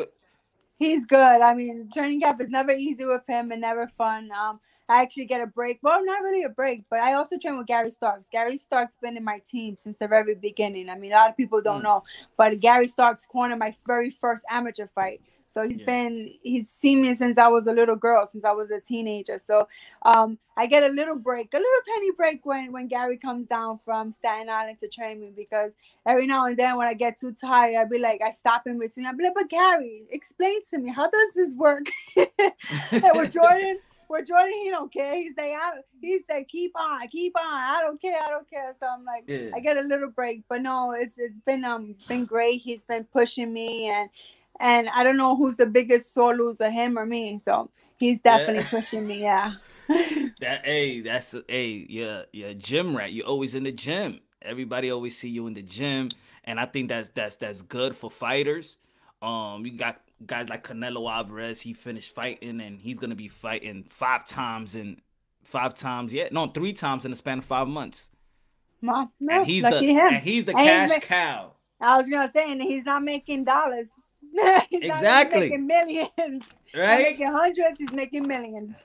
[0.77, 1.41] He's good.
[1.41, 4.31] I mean, training camp is never easy with him and never fun.
[4.31, 5.79] Um, I actually get a break.
[5.81, 8.27] Well, not really a break, but I also train with Gary Starks.
[8.29, 10.89] Gary Starks been in my team since the very beginning.
[10.89, 11.85] I mean, a lot of people don't mm.
[11.85, 12.03] know,
[12.37, 15.21] but Gary Starks cornered my very first amateur fight.
[15.45, 15.85] So he's yeah.
[15.85, 19.39] been he's seen me since I was a little girl, since I was a teenager.
[19.39, 19.67] So
[20.03, 23.79] um, I get a little break, a little tiny break when when Gary comes down
[23.85, 25.73] from Staten Island to train me because
[26.05, 28.79] every now and then when I get too tired, I'd be like, I stop in
[28.79, 29.05] between.
[29.05, 31.85] I'd be like, but Gary, explain to me how does this work?
[32.17, 33.79] and with Jordan.
[34.09, 35.15] With Jordan, he don't care.
[35.15, 37.45] He say, I, he said, keep on, keep on.
[37.45, 38.71] I don't care, I don't care.
[38.79, 39.49] So I'm like, yeah.
[39.55, 42.61] I get a little break, but no, it's it's been um been great.
[42.61, 44.09] He's been pushing me, and
[44.59, 47.39] and I don't know who's the biggest sore loser, him or me.
[47.39, 48.69] So he's definitely yeah.
[48.69, 49.21] pushing me.
[49.21, 49.53] Yeah.
[49.87, 53.13] that hey, that's a hey, yeah, yeah, gym rat.
[53.13, 54.19] You're always in the gym.
[54.41, 56.09] Everybody always see you in the gym,
[56.43, 58.77] and I think that's that's that's good for fighters.
[59.21, 61.61] Um, you got guys like Canelo Alvarez.
[61.61, 65.01] He finished fighting, and he's gonna be fighting five times in
[65.43, 66.13] five times.
[66.13, 68.09] Yeah, no, three times in the span of five months.
[68.81, 70.13] Mom, no, and he's the him.
[70.13, 71.53] and he's the cash cow.
[71.79, 73.89] I was gonna say, and he's not making dollars.
[74.71, 75.49] exactly.
[75.49, 76.45] making millions.
[76.75, 76.97] Right.
[76.97, 77.79] He's making hundreds.
[77.79, 78.75] He's making millions.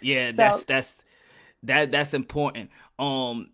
[0.00, 0.36] Yeah, so.
[0.36, 0.96] that's that's
[1.62, 2.70] that that's important.
[2.98, 3.50] Um,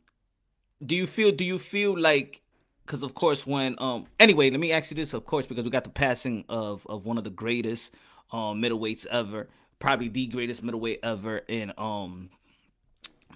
[0.84, 1.32] do you feel?
[1.32, 2.42] Do you feel like?
[2.84, 5.12] Because of course, when um, anyway, let me ask you this.
[5.12, 7.92] Of course, because we got the passing of of one of the greatest
[8.32, 12.30] um middleweights ever, probably the greatest middleweight ever in um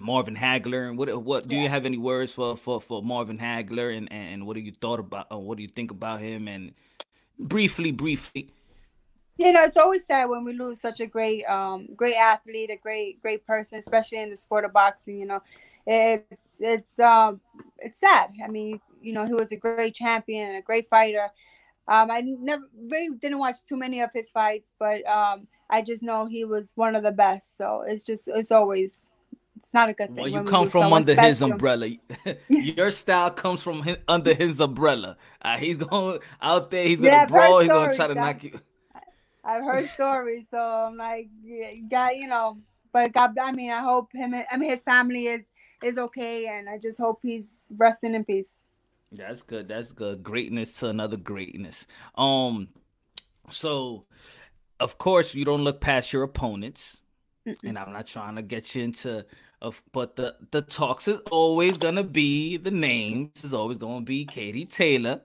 [0.01, 3.95] Marvin Hagler and what what do you have any words for for for Marvin Hagler
[3.95, 6.73] and and what do you thought about uh, what do you think about him and
[7.41, 8.53] briefly, briefly.
[9.37, 12.77] You know, it's always sad when we lose such a great, um, great athlete, a
[12.77, 15.17] great, great person, especially in the sport of boxing.
[15.17, 15.41] You know,
[15.87, 17.41] it's it's um,
[17.79, 18.29] it's sad.
[18.43, 21.29] I mean, you know, he was a great champion and a great fighter.
[21.87, 26.03] Um, I never really didn't watch too many of his fights, but um, I just
[26.03, 27.57] know he was one of the best.
[27.57, 29.11] So it's just it's always
[29.61, 30.23] it's not a good thing.
[30.23, 31.87] Well, you we come from under his umbrella.
[32.49, 35.17] Your style comes from his, under his umbrella.
[35.39, 36.85] Uh, he's going out there.
[36.85, 37.59] He's gonna brawl.
[37.59, 38.59] He's gonna try to knock you.
[39.43, 42.57] I've heard stories, so I'm like, yeah, you know,
[42.91, 45.43] but God, I mean, I hope him, I mean, his family is
[45.83, 48.57] is okay, and I just hope he's resting in peace.
[49.11, 49.67] That's good.
[49.67, 50.23] That's good.
[50.23, 51.85] Greatness to another greatness.
[52.15, 52.69] Um,
[53.49, 54.05] so
[54.79, 57.01] of course you don't look past your opponents,
[57.45, 59.25] and I'm not trying to get you into
[59.61, 64.25] of, but the the talks is always gonna be the names is always gonna be
[64.25, 65.21] Katie Taylor,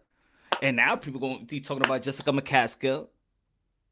[0.63, 3.09] and now people gonna be talking about Jessica McCaskill.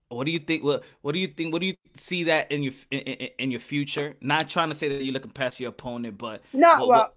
[0.08, 0.62] What do you think?
[0.62, 1.52] What What do you think?
[1.52, 4.16] What do you see that in your in, in, in your future?
[4.20, 7.14] Not trying to say that you're looking past your opponent, but No, what- well, what-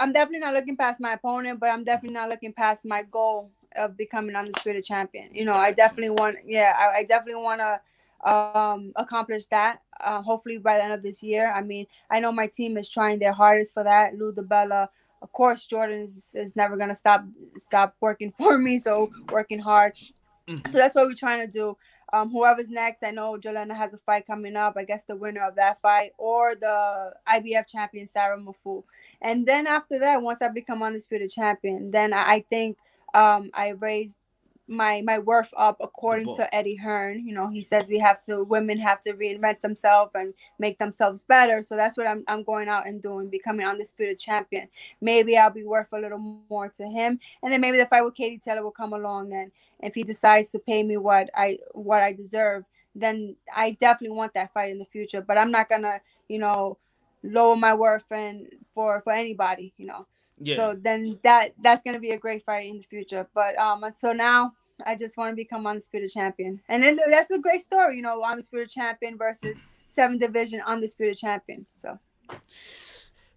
[0.00, 3.52] I'm definitely not looking past my opponent, but I'm definitely not looking past my goal
[3.76, 5.32] of becoming undisputed champion.
[5.32, 7.80] You know, I definitely want, yeah, I, I definitely want to
[8.24, 9.80] um accomplish that.
[10.00, 11.52] Uh, hopefully by the end of this year.
[11.52, 14.16] I mean, I know my team is trying their hardest for that.
[14.18, 14.88] Lou DiBella,
[15.22, 17.24] of course, Jordan is, is never gonna stop
[17.56, 19.94] stop working for me, so working hard.
[20.48, 20.70] Mhm.
[20.70, 21.76] So that's what we're trying to do.
[22.12, 24.74] Um, whoever's next, I know Jolena has a fight coming up.
[24.76, 28.84] I guess the winner of that fight or the IBF champion Sarah Mahfoud.
[29.20, 32.76] And then after that, once I become undisputed champion, then I, I think
[33.14, 34.18] um, I raised
[34.66, 37.26] my my worth up according to Eddie Hearn.
[37.26, 41.22] You know, he says we have to women have to reinvent themselves and make themselves
[41.22, 41.62] better.
[41.62, 44.68] So that's what I'm I'm going out and doing, becoming undisputed champion.
[45.00, 48.14] Maybe I'll be worth a little more to him, and then maybe the fight with
[48.14, 52.02] Katie Taylor will come along, and if he decides to pay me what I what
[52.02, 55.20] I deserve, then I definitely want that fight in the future.
[55.20, 56.78] But I'm not gonna, you know,
[57.22, 60.06] lower my worth and for for anybody, you know.
[60.38, 60.56] Yeah.
[60.56, 63.26] So then that that's gonna be a great fight in the future.
[63.34, 64.52] But um until now,
[64.84, 66.60] I just want to become undisputed champion.
[66.68, 71.66] And then that's a great story, you know, undisputed champion versus seventh division undisputed champion.
[71.76, 71.98] So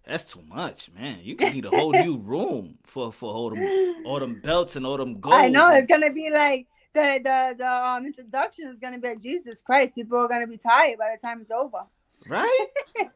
[0.04, 1.20] That's too much, man.
[1.22, 3.68] You need a whole new room for for all them
[4.04, 5.36] all them belts and all them goals.
[5.36, 9.20] I know it's gonna be like the the the um introduction is gonna be like
[9.20, 9.94] Jesus Christ.
[9.94, 11.84] People are gonna be tired by the time it's over.
[12.28, 12.66] right.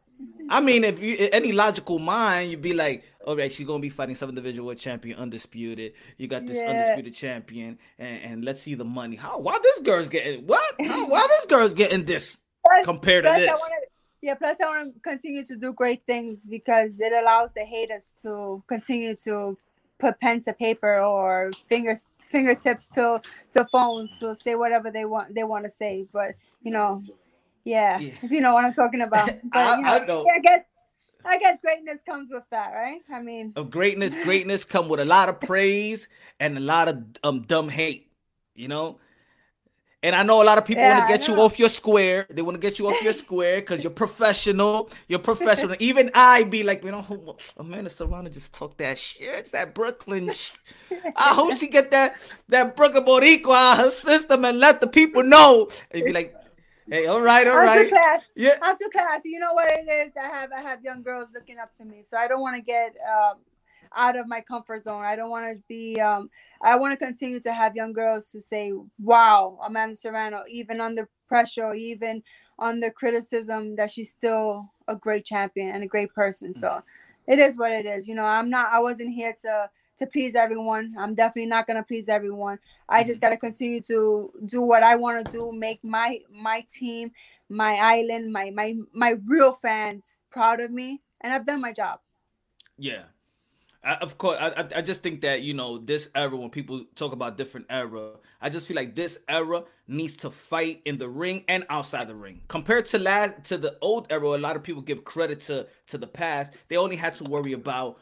[0.48, 3.88] I mean, if you any logical mind, you'd be like, all right, she's gonna be
[3.88, 5.92] fighting some individual world champion, undisputed.
[6.18, 6.70] You got this Yeah.
[6.70, 9.16] undisputed champion, and, and let's see the money.
[9.16, 9.38] How?
[9.38, 10.62] Why this girl's getting what?
[10.80, 13.60] How, why this girl's getting this Plus- compared to plus I this?
[13.60, 13.74] wanna,
[14.20, 18.06] yeah, plus I want to continue to do great things because it allows the haters
[18.22, 19.56] to continue to
[19.98, 23.20] put pen to paper or fingers fingertips to
[23.52, 26.06] to phones to say whatever they want they want to say.
[26.12, 27.02] But you know,
[27.64, 28.12] yeah, Yeah.
[28.22, 29.26] if you know what I'm talking about.
[29.44, 30.24] But I- you know, I know.
[30.26, 30.60] Yeah, I guess
[31.24, 33.00] I guess greatness comes with that, right?
[33.12, 36.08] I mean, of greatness, greatness come with a lot of praise
[36.40, 38.10] and a lot of um dumb hate,
[38.54, 38.98] you know.
[40.04, 42.26] And I know a lot of people Yeah, want to get you off your square.
[42.28, 44.90] They want to get you off your square because you're professional.
[45.06, 45.76] You're professional.
[45.78, 49.28] Even I be like, you know, Amanda Serrano just talk that shit.
[49.38, 50.28] It's that Brooklyn.
[50.32, 50.50] sh-
[51.14, 52.16] I hope she get that
[52.48, 55.68] that Brooklyn Boricua out her system and let the people know.
[55.92, 56.34] And be like,
[56.90, 58.22] hey, all right, all I'm too right, class.
[58.36, 58.56] yeah.
[58.62, 59.30] I'm too classy.
[59.30, 60.12] You know what it is?
[60.16, 62.62] I have I have young girls looking up to me, so I don't want to
[62.62, 63.38] get um,
[63.94, 65.02] out of my comfort zone.
[65.04, 66.00] I don't want to be.
[66.00, 66.30] Um,
[66.62, 71.08] I want to continue to have young girls to say, "Wow, Amanda Serrano, even under
[71.28, 72.22] pressure, even
[72.58, 76.82] under criticism, that she's still a great champion and a great person." So,
[77.26, 78.08] it is what it is.
[78.08, 78.72] You know, I'm not.
[78.72, 80.94] I wasn't here to to please everyone.
[80.98, 82.58] I'm definitely not gonna please everyone.
[82.88, 83.26] I just mm-hmm.
[83.26, 87.12] gotta continue to do what I want to do, make my my team,
[87.48, 92.00] my island, my my my real fans proud of me, and I've done my job.
[92.78, 93.04] Yeah.
[93.84, 96.84] I, of course, I, I- I just think that you know this era when people
[96.94, 101.08] talk about different era, I just feel like this era needs to fight in the
[101.08, 102.42] ring and outside the ring.
[102.48, 105.98] Compared to last to the old era, a lot of people give credit to to
[105.98, 106.52] the past.
[106.68, 108.00] They only had to worry about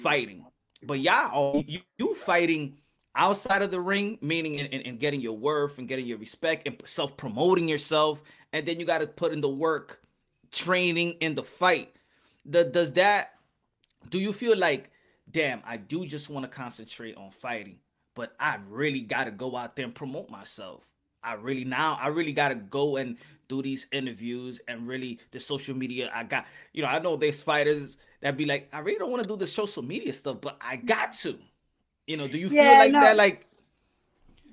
[0.00, 0.44] fighting,
[0.82, 2.78] but y'all, you, you fighting
[3.14, 6.80] outside of the ring, meaning and, in getting your worth and getting your respect and
[6.84, 10.02] self promoting yourself, and then you got to put in the work,
[10.52, 11.94] training in the fight.
[12.44, 13.36] The, does that
[14.10, 14.90] do you feel like
[15.30, 17.78] damn i do just want to concentrate on fighting
[18.14, 20.84] but i really got to go out there and promote myself
[21.26, 23.18] i really now i really got to go and
[23.48, 27.42] do these interviews and really the social media i got you know i know there's
[27.42, 30.56] fighters that be like i really don't want to do the social media stuff but
[30.60, 31.38] i got to
[32.06, 33.00] you know do you feel like no.
[33.00, 33.46] that like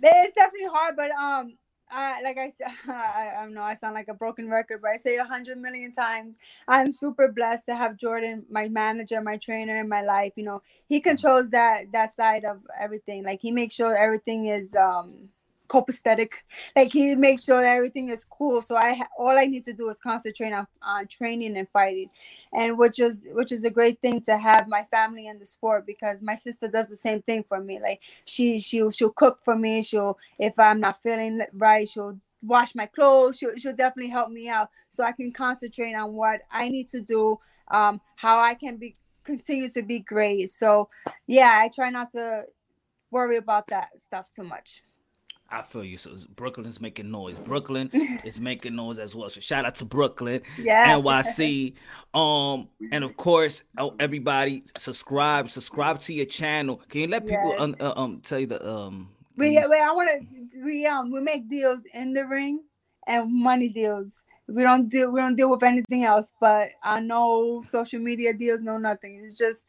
[0.03, 1.53] It's definitely hard, but um,
[1.89, 3.61] I like I said, I, I don't know.
[3.61, 6.37] I sound like a broken record, but I say a hundred million times.
[6.67, 10.33] I'm super blessed to have Jordan, my manager, my trainer in my life.
[10.35, 13.23] You know, he controls that that side of everything.
[13.23, 15.29] Like he makes sure everything is um
[15.73, 16.33] copacetic.
[16.75, 18.61] Like he makes sure that everything is cool.
[18.61, 22.09] So I all I need to do is concentrate on, on training and fighting,
[22.53, 25.85] and which is which is a great thing to have my family in the sport
[25.85, 27.79] because my sister does the same thing for me.
[27.81, 29.81] Like she she'll she'll cook for me.
[29.81, 33.37] She'll if I'm not feeling right, she'll wash my clothes.
[33.39, 37.01] She'll she'll definitely help me out so I can concentrate on what I need to
[37.01, 37.39] do.
[37.69, 40.51] Um, how I can be continue to be great.
[40.51, 40.89] So
[41.25, 42.45] yeah, I try not to
[43.09, 44.83] worry about that stuff too much.
[45.53, 45.97] I feel you.
[45.97, 47.37] So Brooklyn's making noise.
[47.37, 47.91] Brooklyn
[48.23, 49.29] is making noise as well.
[49.29, 50.87] So shout out to Brooklyn, Yes.
[50.87, 51.73] NYC,
[52.13, 55.49] um, and of course, oh, everybody subscribe.
[55.51, 56.81] Subscribe to your channel.
[56.89, 57.61] Can you let people Yes.
[57.61, 59.09] um, uh, um tell you the um?
[59.37, 62.63] We, I want to we um we make deals in the ring
[63.07, 64.23] and money deals.
[64.47, 66.33] We don't deal we don't deal with anything else.
[66.41, 69.21] But I know social media deals, no nothing.
[69.23, 69.67] It's just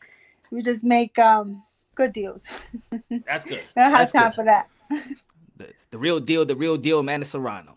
[0.50, 1.62] we just make um
[1.94, 2.48] good deals.
[3.26, 3.62] That's good.
[3.76, 4.34] I don't have That's time good.
[4.34, 4.68] for that.
[5.56, 7.76] The, the real deal, the real deal, Manny Serrano.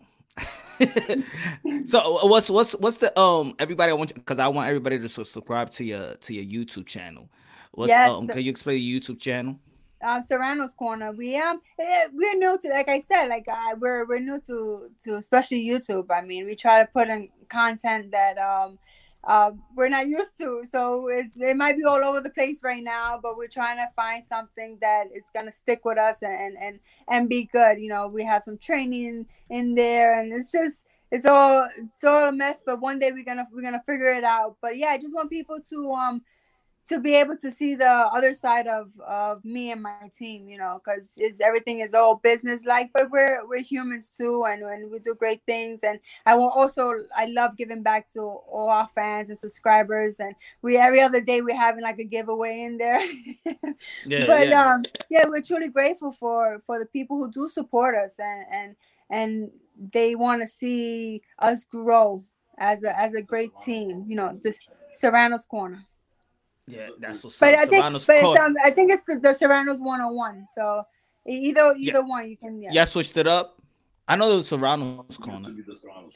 [1.84, 5.08] so uh, what's what's what's the um everybody I want because I want everybody to
[5.08, 7.28] subscribe to your to your YouTube channel.
[7.72, 8.08] What's Yes.
[8.08, 9.58] um can you explain your YouTube channel?
[10.02, 11.12] uh, Serrano's Corner.
[11.12, 14.90] We um eh, we're new to like I said, like uh, we're we're new to
[15.00, 16.06] to especially YouTube.
[16.10, 18.78] I mean, we try to put in content that um
[19.24, 20.62] uh, we're not used to.
[20.68, 24.22] So it might be all over the place right now, but we're trying to find
[24.22, 27.78] something that it's gonna stick with us and and and be good.
[27.78, 32.28] You know, we have some training in there, and it's just it's all it's all
[32.28, 32.62] a mess.
[32.64, 34.56] But one day we're gonna we're gonna figure it out.
[34.60, 36.22] But yeah, I just want people to um
[36.88, 40.56] to be able to see the other side of of me and my team you
[40.56, 44.90] know because is everything is all business like but we're we're humans too and when
[44.90, 48.88] we do great things and i will also i love giving back to all our
[48.88, 53.00] fans and subscribers and we every other day we're having like a giveaway in there
[54.06, 54.72] Yeah, but yeah.
[54.72, 58.76] um yeah we're truly grateful for for the people who do support us and and
[59.10, 59.50] and
[59.92, 62.24] they want to see us grow
[62.58, 64.58] as a as a great team you know this
[64.92, 65.84] serrano's corner
[66.68, 67.60] Yeah, that's what's but up.
[67.60, 68.40] I think, Serrano's but it's, Corner.
[68.42, 70.46] um, I think it's the, the Serrano's 101.
[70.54, 70.82] So
[71.28, 72.60] e- either either one you can.
[72.60, 72.70] Yeah.
[72.72, 73.60] Yeah, I switched it up.
[74.06, 75.50] I know the Serrano's corner.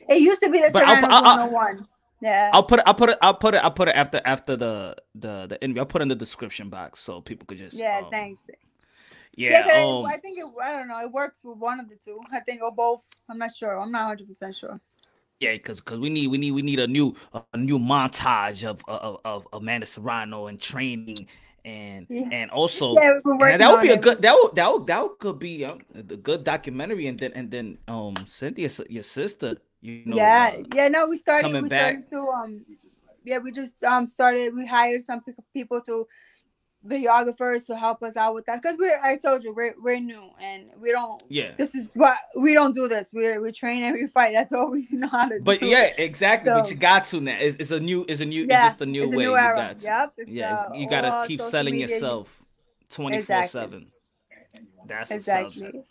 [0.09, 1.89] It used to be the Serrano's I'll- 101.
[2.21, 2.51] Yeah.
[2.53, 2.85] I'll put it.
[2.87, 3.19] I'll put it.
[3.21, 3.65] I'll put it.
[3.65, 5.81] I'll put it after after the the the interview.
[5.81, 7.77] I'll put it in the description box so people could just.
[7.77, 8.03] yeah.
[8.05, 8.45] um, thanks.
[9.35, 10.47] yeah um, I think it.
[10.63, 11.01] I don't know.
[11.01, 12.21] It works with one of the two.
[12.33, 13.05] I think or both.
[13.29, 13.77] I'm not sure.
[13.77, 14.81] I'm not 100 percent sure.
[15.43, 18.81] Yeah, because because we need we need we need a new a new montage of
[18.87, 21.27] of of Amanda Serrano and training
[21.65, 22.29] and Yeah.
[22.31, 25.19] and also Yeah, and that would be a good that would that would, that would
[25.19, 30.05] could be um, a good documentary and then and then um Cynthia your sister you
[30.07, 30.53] know yeah.
[30.55, 30.89] uh, yeah.
[30.89, 31.53] No, we started.
[31.61, 32.05] We back.
[32.05, 32.65] started to um.
[33.25, 34.55] Yeah, we just um started.
[34.55, 35.23] We hired some
[35.55, 36.07] people to
[36.87, 38.99] videographers to help us out with that because we're.
[39.03, 41.23] I told you we're we're new and we don't.
[41.29, 42.89] yeah This is what we don't do.
[42.89, 44.33] This we we train and we fight.
[44.33, 45.45] That's all we know how to do.
[45.45, 48.47] but yeah exactly but you got to now it's, it's a new it's a new
[48.49, 49.85] Yeah, it's just a new it's a way new you got to.
[49.87, 52.43] Yep, yeah it's- uh, you gotta keep selling media, yourself
[52.91, 53.49] 24 Exactly.
[53.49, 53.87] 7
[54.87, 55.11] that's.
[55.13, 55.85] Exactly.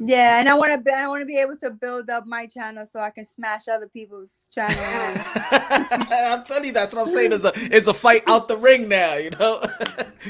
[0.00, 0.92] Yeah, and I want to.
[0.92, 3.88] I want to be able to build up my channel so I can smash other
[3.88, 4.76] people's channel.
[5.50, 7.32] I'm telling you, that's what I'm saying.
[7.32, 9.60] It's a it's a fight out the ring now, you know.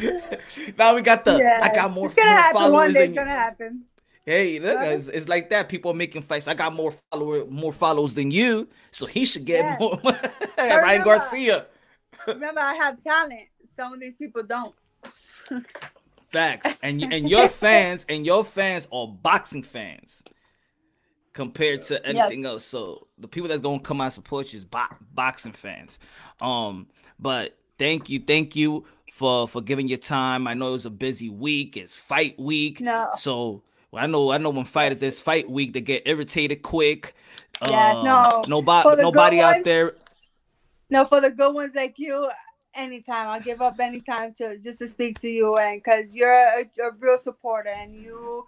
[0.78, 3.04] now we got the yeah, I got more, It's gonna more happen one followers day.
[3.04, 3.84] It's gonna happen.
[4.24, 5.68] Hey, look, it's, it's like that.
[5.68, 6.48] People are making fights.
[6.48, 9.76] I got more follower more follows than you, so he should get Yeah.
[9.80, 9.98] more.
[10.04, 11.66] Ryan remember- Garcia.
[12.26, 13.48] Remember, I have talent.
[13.74, 14.74] Some of these people don't.
[16.30, 16.74] Facts.
[16.82, 20.22] And and your fans and your fans are boxing fans
[21.32, 22.50] compared to anything Yes.
[22.52, 22.64] else.
[22.64, 25.98] So the people that's gonna come out and support you is bo- boxing fans.
[26.42, 30.46] Um, but thank you, thank you for for giving your time.
[30.46, 31.76] I know it was a busy week.
[31.76, 32.80] It's fight week.
[32.80, 33.04] No.
[33.16, 33.62] So
[33.94, 37.14] I know I know when fighters it's fight week they get irritated quick.
[37.62, 38.44] Yes, Um, no.
[38.46, 39.96] nobody the nobody out ones, there.
[40.90, 42.28] No, for the good ones like you,
[42.78, 46.62] anytime I'll give up anytime to just to speak to you, and because you're a,
[46.80, 48.46] a real supporter and you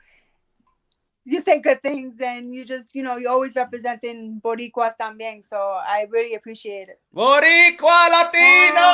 [1.26, 5.44] you say good things and you just you know you're always representing Boricuas también.
[5.44, 7.00] So I really appreciate it.
[7.14, 8.88] Boricua Latino.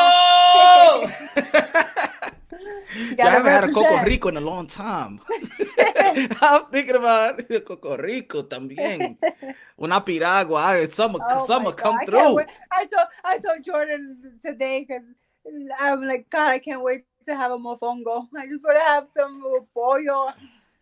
[2.97, 4.03] You I haven't had a Coco.
[4.05, 5.21] Rico in a long time.
[6.41, 9.19] I'm thinking about Coco Rico también.
[9.79, 12.35] Una piragua, I- summer, Oh my summer God, come I can't through.
[12.37, 12.47] wait.
[12.73, 15.03] I told I told Jordan today because
[15.79, 18.27] I'm like God, I can't wait to have a mofongo.
[18.37, 19.43] I just want to have some
[19.75, 20.33] pollo.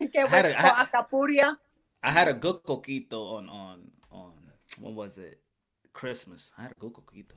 [0.01, 1.57] I can't I had wait a- for I- alcapurria.
[2.03, 4.33] I had a good coquito on on on
[4.79, 5.41] what was it?
[5.93, 6.53] Christmas.
[6.59, 7.35] I had a good coquito.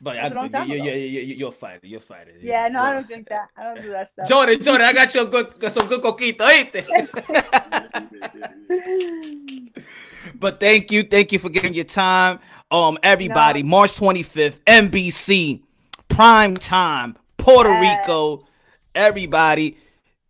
[0.00, 1.86] But That's a long I, you, you, you, you, you're fighter.
[1.86, 2.32] You're fighter.
[2.40, 3.50] Yeah, no, I don't drink that.
[3.56, 4.26] I don't do that stuff.
[4.26, 6.82] Jordan, Jordan, I got you a good, some good coquito, ¿oíste?
[10.34, 12.40] but thank you, thank you for giving your time.
[12.72, 13.68] Um, everybody, No.
[13.68, 15.62] March 25th, NBC,
[16.08, 17.98] prime time, Puerto Yes.
[18.06, 18.46] Rico.
[18.94, 19.76] Everybody,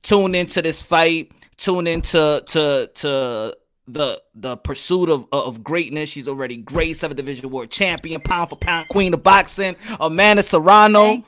[0.03, 1.31] tune into this fight.
[1.57, 6.11] Tune into to to the the pursuit of of greatness.
[6.11, 11.05] She's already great, seven division world champion, pound for pound queen of boxing, Amanda Serrano.
[11.05, 11.27] Thank-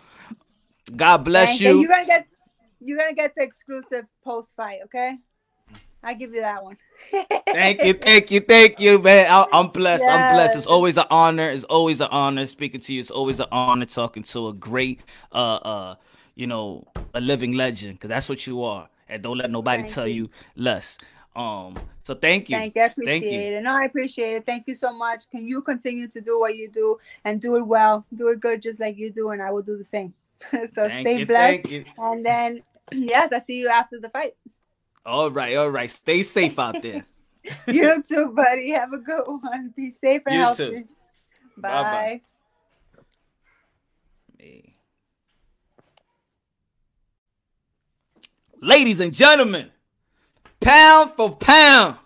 [0.97, 1.81] God bless Thank you.
[1.81, 2.27] You're gonna get
[2.81, 5.15] you're gonna get the exclusive post fight, okay?
[6.05, 6.77] I give you that one.
[7.47, 9.27] Thank you, thank you, thank you, man.
[9.31, 10.05] I, I'm blessed.
[10.05, 10.57] I'm blessed.
[10.57, 11.49] It's always an honor.
[11.49, 13.01] It's always an honor speaking to you.
[13.01, 15.01] It's always an honor talking to a great,
[15.33, 15.95] uh, uh,
[16.35, 18.89] you know, a living legend, because that's what you are.
[19.09, 20.25] And don't let nobody Thank tell you.
[20.25, 20.99] you less.
[21.37, 22.57] Um, so thank you.
[22.57, 22.83] Thank you.
[22.83, 23.41] I appreciate Thank you.
[23.41, 23.63] it.
[23.63, 24.47] No, I appreciate it.
[24.47, 25.29] Thank you so much.
[25.31, 28.05] Can you continue to do what you do and do it well?
[28.15, 30.15] Do it good just like you do, and I will do the same.
[30.51, 31.67] so Thank stay you, blessed.
[31.99, 34.35] And then yes, I see you after the fight.
[35.07, 35.91] All right, all right.
[35.91, 37.05] Stay safe out there.
[37.67, 38.71] You too, buddy.
[38.71, 39.75] Have a good one.
[39.77, 40.71] Be safe and You healthy.
[40.71, 40.85] too.
[41.59, 41.71] Bye.
[41.83, 42.21] Bye-bye.
[48.61, 49.71] Ladies and gentlemen,
[50.61, 51.99] pound for pound,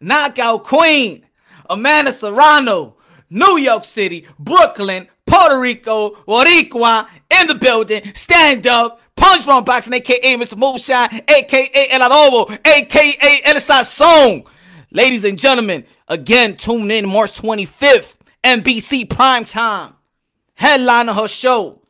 [0.00, 1.24] knockout queen,
[1.70, 2.96] Amanda Serrano,
[3.30, 9.92] New York City, Brooklyn, Puerto Rico, Boricua, in the building, stand up, Punch Drunk Boxing,
[9.92, 10.56] aka Mr.
[10.56, 14.44] Moonshine, aka El Adobo, aka El.
[14.90, 19.94] Ladies and gentlemen, again, tune in March 25th, NBC prime time.
[20.54, 21.81] Headline of her show.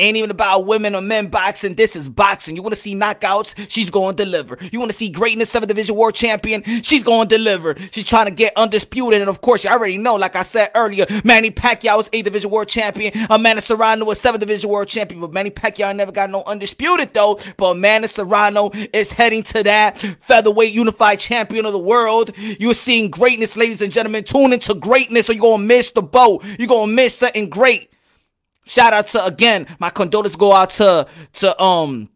[0.00, 1.74] Ain't even about women or men boxing.
[1.74, 2.56] This is boxing.
[2.56, 3.54] You want to see knockouts?
[3.68, 4.56] She's going to deliver.
[4.72, 6.62] You want to see greatness, of seven division world champion?
[6.82, 7.76] She's going to deliver.
[7.90, 9.20] She's trying to get undisputed.
[9.20, 12.50] And of course, you already know, like I said earlier, Manny Pacquiao is eight division
[12.50, 13.12] world champion.
[13.28, 15.20] Amanda Serrano was seven division world champion.
[15.20, 17.38] But Manny Pacquiao never got no undisputed though.
[17.58, 22.32] But Amanda Serrano is heading to that featherweight unified champion of the world.
[22.36, 24.24] You're seeing greatness, ladies and gentlemen.
[24.24, 26.42] Tune into greatness or you're going to miss the boat.
[26.58, 27.88] You're going to miss something great.
[28.70, 32.08] Shout out to again, my condolences go out to to um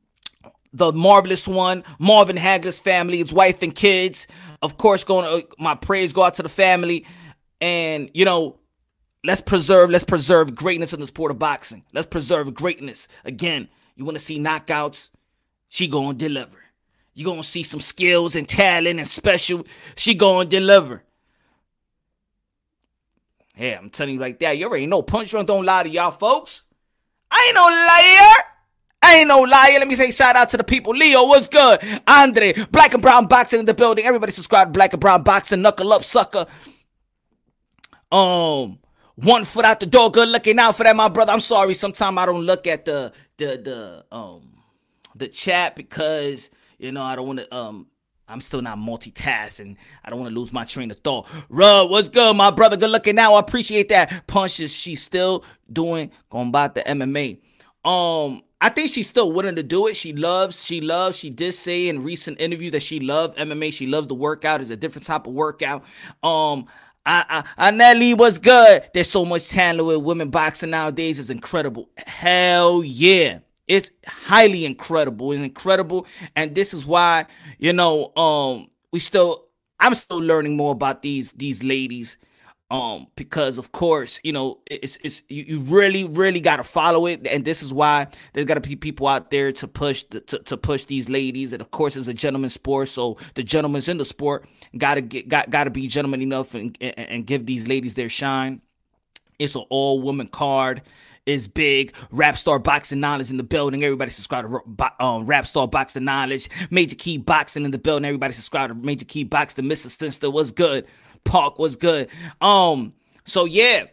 [0.72, 4.28] the marvelous one, Marvin Hagler's family, his wife and kids.
[4.62, 7.07] Of course, going to, my prayers go out to the family,
[7.61, 8.61] and you know,
[9.24, 11.82] let's preserve, let's preserve greatness in the sport of boxing.
[11.92, 13.09] Let's preserve greatness.
[13.24, 15.11] Again, you want to see knockouts?
[15.68, 16.62] She gonna deliver.
[17.14, 19.66] You gonna see some skills and talent and special.
[19.96, 21.02] She gonna deliver.
[23.57, 24.59] Yeah, I'm telling you like that.
[24.59, 26.64] You already know Punch Drunk don't lie to y'all folks.
[27.30, 28.44] I ain't no liar.
[29.02, 29.78] I ain't no liar.
[29.78, 30.94] Let me say shout out to the people.
[30.94, 31.80] Leo, what's good?
[32.07, 34.05] Andre, Black and Brown Boxing in the building.
[34.07, 35.62] Everybody subscribe to Black and Brown Boxing.
[35.62, 36.46] Knuckle up, sucker.
[38.11, 38.78] Um,
[39.16, 40.11] one foot out the door.
[40.11, 41.32] Good looking out for that, my brother.
[41.32, 41.74] I'm sorry.
[41.74, 44.62] Sometimes I don't look at the the the um
[45.14, 47.86] the chat because you know I don't want to um
[48.28, 49.76] I'm still not multitasking.
[50.04, 51.26] I don't want to lose my train of thought.
[51.48, 52.76] Rub, what's good, my brother?
[52.76, 53.34] Good looking now.
[53.34, 54.26] I appreciate that.
[54.26, 57.38] Punches, she's still doing combat the MMA.
[57.84, 59.94] Um, I think she's still willing to do it.
[59.94, 63.72] She loves, she loves, she did say in recent interviews that she loved MMA.
[63.74, 64.62] She loves the workout.
[64.62, 65.84] It's a different type of workout.
[66.22, 66.66] Um,
[67.04, 68.84] I, I, Nelly was good.
[68.94, 71.18] There's so much talent with women boxing nowadays.
[71.18, 71.90] It's incredible.
[71.98, 73.40] Hell yeah.
[73.66, 75.32] It's highly incredible.
[75.32, 76.06] It's incredible.
[76.36, 77.26] And this is why,
[77.58, 79.46] you know, um, we still
[79.80, 82.16] I'm still learning more about these these ladies.
[82.70, 87.26] Um, because of course, you know, it's it's you, you really, really gotta follow it.
[87.26, 90.56] And this is why there's gotta be people out there to push the, to, to
[90.56, 91.52] push these ladies.
[91.52, 94.46] And of course it's a gentleman's sport, so the gentlemen's in the sport
[94.76, 98.60] gotta get got gotta be gentleman enough and, and, and give these ladies their shine.
[99.38, 100.82] It's an all woman card.
[101.26, 101.94] Is big.
[102.10, 103.82] Rap Star Boxing Knowledge in the building.
[103.82, 106.50] Everybody subscribe to um, Rap Star Boxing Knowledge.
[106.70, 108.04] Major Key Boxing in the building.
[108.04, 109.66] Everybody subscribe to Major Key Boxing.
[109.66, 109.86] The Mr.
[109.86, 110.86] Sinster was good.
[111.24, 112.08] Park was good.
[112.42, 112.92] Um.
[113.24, 113.84] So yeah.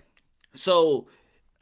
[0.53, 1.07] So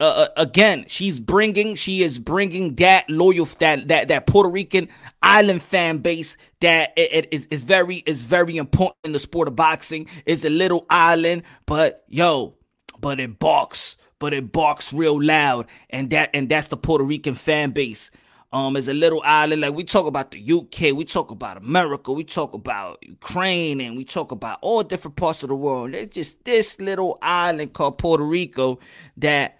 [0.00, 4.88] uh, uh, again, she's bringing, she is bringing that loyal, that that that Puerto Rican
[5.22, 9.46] island fan base that it, it is is very is very important in the sport
[9.46, 10.08] of boxing.
[10.24, 12.54] It's a little island, but yo,
[12.98, 17.34] but it barks, but it barks real loud, and that and that's the Puerto Rican
[17.34, 18.12] fan base.
[18.52, 22.12] Um, as a little island, like we talk about the UK, we talk about America,
[22.12, 25.92] we talk about Ukraine, and we talk about all different parts of the world.
[25.92, 28.80] There's just this little island called Puerto Rico
[29.18, 29.56] that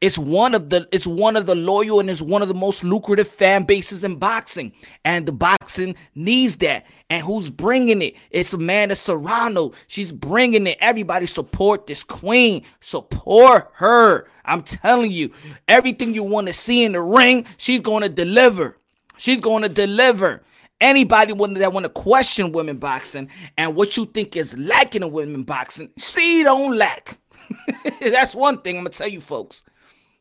[0.00, 2.82] It's one of the it's one of the loyal and it's one of the most
[2.82, 4.72] lucrative fan bases in boxing.
[5.04, 6.84] And the boxing needs that.
[7.12, 8.16] And who's bringing it?
[8.30, 9.72] It's Amanda Serrano.
[9.86, 10.78] She's bringing it.
[10.80, 12.64] Everybody support this queen.
[12.80, 14.28] Support her.
[14.46, 15.30] I'm telling you,
[15.68, 18.78] everything you want to see in the ring, she's going to deliver.
[19.18, 20.42] She's going to deliver.
[20.80, 25.42] Anybody that want to question women boxing and what you think is lacking in women
[25.42, 27.18] boxing, she don't lack.
[28.00, 29.64] That's one thing I'm gonna tell you, folks.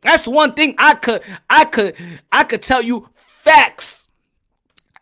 [0.01, 1.95] That's one thing I could I could
[2.33, 4.07] I could tell you facts.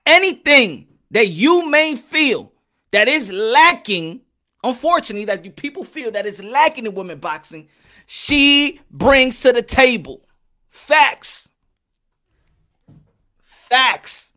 [0.05, 2.51] Anything that you may feel
[2.91, 4.22] that is lacking,
[4.64, 7.68] unfortunately, that you people feel that is lacking in women boxing,
[8.05, 10.26] she brings to the table.
[10.68, 11.49] Facts.
[13.41, 14.34] Facts.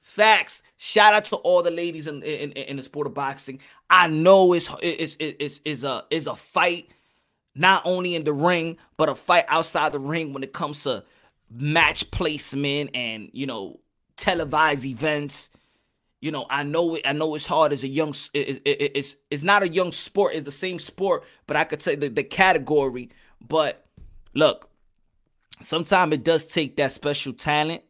[0.00, 0.62] Facts.
[0.76, 3.60] Shout out to all the ladies in, in, in the sport of boxing.
[3.90, 6.90] I know it's it's it's, it's a is a fight
[7.54, 11.02] not only in the ring, but a fight outside the ring when it comes to
[11.50, 13.80] match placement and you know
[14.16, 15.48] televised events.
[16.20, 17.02] You know, I know it.
[17.04, 18.14] I know it's hard as a young.
[18.32, 20.34] It, it, it's it's not a young sport.
[20.34, 23.10] It's the same sport, but I could say the, the category.
[23.46, 23.86] But
[24.34, 24.70] look,
[25.60, 27.82] sometimes it does take that special talent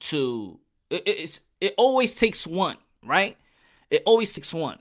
[0.00, 0.60] to.
[0.90, 3.36] It, it's it always takes one, right?
[3.90, 4.78] It always takes one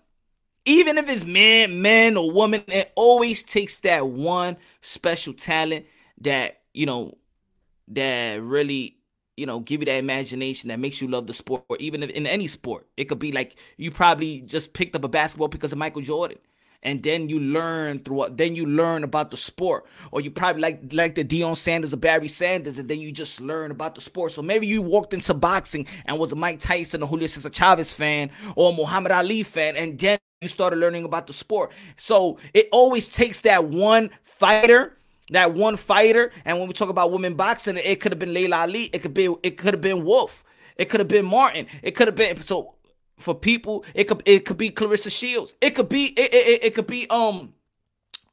[0.65, 5.85] even if it's man, man or woman, it always takes that one special talent
[6.21, 7.17] that you know
[7.89, 8.97] that really
[9.37, 12.27] you know give you that imagination that makes you love the sport or even in
[12.27, 12.87] any sport.
[12.97, 16.37] It could be like you probably just picked up a basketball because of michael jordan
[16.83, 19.85] and then you learn through then you learn about the sport.
[20.11, 23.39] Or you probably like like the Deion Sanders or Barry Sanders and then you just
[23.41, 24.31] learn about the sport.
[24.31, 27.93] So maybe you walked into boxing and was a Mike Tyson or Julio Cesar Chavez
[27.93, 31.71] fan or Muhammad Ali fan and then you started learning about the sport.
[31.97, 34.97] So it always takes that one fighter
[35.31, 38.57] that one fighter and when we talk about women boxing it could have been Laila
[38.57, 40.43] Ali it could be it could have been Wolf
[40.77, 42.75] it could have been Martin it could have been so
[43.21, 43.85] for people.
[43.93, 45.55] It could it could be Claressa Shields.
[45.61, 47.53] It could be it, it, it could be um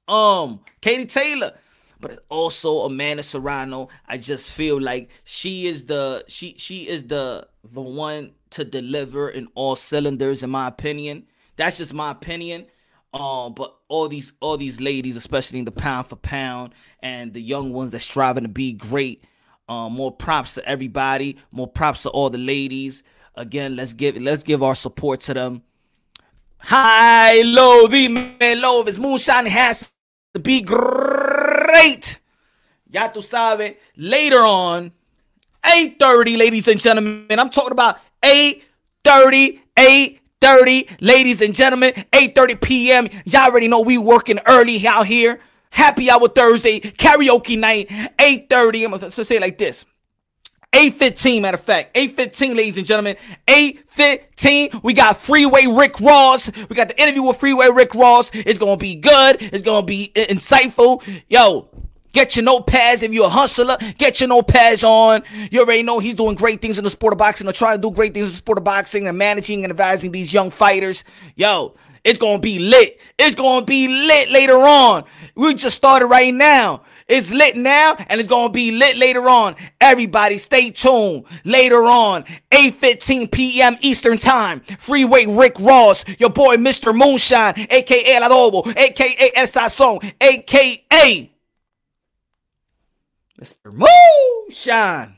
[0.09, 1.53] um Katie Taylor.
[2.01, 3.89] But also Amanda Serrano.
[4.07, 9.29] I just feel like she is the she she is the the one to deliver
[9.29, 11.27] in all cylinders, in my opinion.
[11.57, 12.67] That's just my opinion.
[13.13, 17.41] Um, but all these all these ladies, especially in the pound for pound, and the
[17.41, 19.25] young ones that's striving to be great.
[19.69, 21.37] Um, more props to everybody.
[21.51, 23.03] More props to all the ladies.
[23.35, 25.63] Again, let's give let's give our support to them.
[26.59, 29.93] High, low, the man low of his moonshine has
[30.35, 32.19] to be great.
[32.91, 33.77] Ya tu sabe.
[33.97, 34.93] Later on,
[35.65, 37.39] 8:30, ladies and gentlemen.
[37.39, 39.61] I'm talking about 8:30,
[40.41, 41.93] 8:30, ladies and gentlemen.
[42.13, 43.09] 8:30 p.m.
[43.25, 45.41] Y'all already know we working early out here.
[45.71, 48.85] Happy hour Thursday, karaoke night, 8:30.
[48.85, 49.85] I'm gonna say it like this.
[50.73, 51.91] 815, matter of fact.
[51.95, 53.17] 815, ladies and gentlemen.
[53.49, 54.81] 815.
[54.83, 56.51] We got Freeway Rick Ross.
[56.69, 58.31] We got the interview with Freeway Rick Ross.
[58.35, 59.39] It's gonna be good.
[59.41, 61.03] It's gonna be insightful.
[61.29, 61.71] Yo,
[62.19, 63.79] Get your notepads if you're a hustler.
[63.97, 65.23] Get your notepads on.
[65.53, 67.89] You already know he's doing great things in the sport of boxing or trying to
[67.89, 71.05] do great things in the sport of boxing and managing and advising these young fighters.
[71.37, 73.01] Yo, it's gonna be lit.
[73.21, 75.05] It's gonna be lit later on.
[75.37, 76.83] We just started right now.
[77.07, 79.55] It's lit now and it's gonna be lit later on.
[79.81, 81.23] Everybody stay tuned.
[81.45, 83.77] Later on, 8:15 p.m.
[83.81, 84.63] Eastern Time.
[84.81, 86.93] Freeway Rick Ross, your boy Mr.
[86.93, 89.47] Moonshine, aka El Adobo, aka El
[90.21, 91.31] aka
[93.41, 93.73] Mr.
[93.73, 95.15] Moonshine.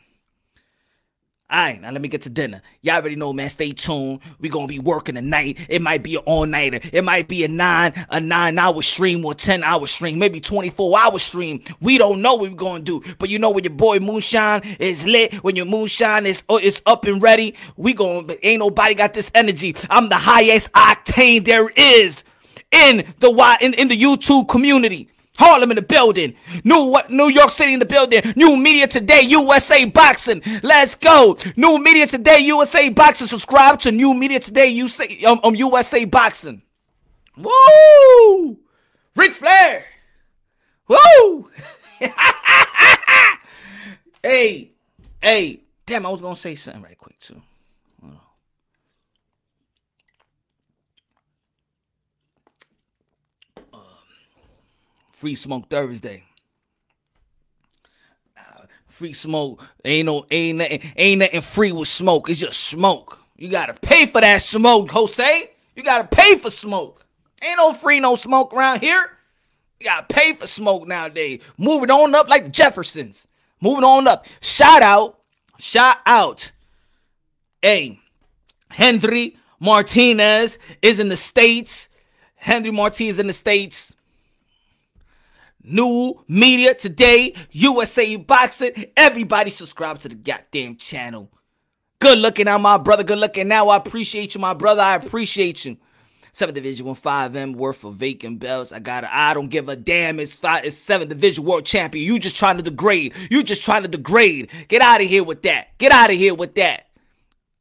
[1.53, 2.63] All right, now let me get to dinner.
[2.81, 3.51] Y'all already know, man.
[3.51, 4.21] Stay tuned.
[4.39, 5.59] we gonna be working tonight.
[5.69, 6.79] It might be an all-nighter.
[6.93, 11.61] It might be a nine, a nine-hour stream or ten-hour stream, maybe 24-hour stream.
[11.81, 13.03] We don't know what we're gonna do.
[13.19, 16.83] But you know when your boy Moonshine is lit, when your Moonshine is uh, is
[16.87, 19.75] up and ready, we gonna ain't nobody got this energy.
[19.89, 22.23] I'm the highest octane there is
[22.71, 25.09] in the in, in the YouTube community.
[25.41, 26.35] Harlem in the building.
[26.65, 26.95] New?
[27.09, 28.35] New York City in the building.
[28.37, 30.43] New Media Today, USA Boxing.
[30.63, 31.39] Let's go.
[31.57, 33.27] New Media Today, USA Boxing.
[33.27, 36.61] Subscribe to New Media Today, USA, um, um USA Boxing.
[37.39, 38.59] Woo!
[39.17, 39.87] Ric Flair.
[40.87, 41.51] Woo!
[44.23, 44.73] hey,
[45.23, 45.61] hey.
[45.87, 47.41] Damn, I was gonna say something right quick too.
[55.21, 56.25] Free Smoke Thursday.
[58.39, 62.31] Uh, free smoke ain't no ain't nothing ain't nothing free with smoke.
[62.31, 63.19] It's just smoke.
[63.37, 65.51] You gotta pay for that smoke, Jose.
[65.77, 67.05] You gotta pay for smoke.
[67.43, 69.19] Ain't no free no smoke around here.
[69.79, 71.43] You gotta pay for smoke nowadays.
[71.59, 73.29] Moving on up like the Jeffersons.
[73.61, 74.25] Moving on up.
[74.41, 75.21] Shout out,
[75.59, 76.51] shout out.
[77.61, 78.01] Hey,
[78.71, 81.91] Henry Martinez is in the States.
[82.37, 83.95] Henry Martinez in the States.
[85.63, 88.87] New media today, USA Boxing.
[88.97, 91.31] Everybody subscribe to the goddamn channel.
[91.99, 93.05] Good looking out, my brother.
[93.05, 93.69] Good looking now.
[93.69, 94.81] I appreciate you, my brother.
[94.81, 95.77] I appreciate you.
[96.33, 98.73] Seventh Division One Five M worth of vacant belts.
[98.73, 99.05] I got.
[99.05, 100.19] I don't give a damn.
[100.19, 100.65] It's five.
[100.65, 102.07] It's seventh Division World Champion.
[102.07, 103.13] You just trying to degrade.
[103.31, 104.49] You just trying to degrade.
[104.69, 105.77] Get out of here with that.
[105.77, 106.87] Get out of here with that.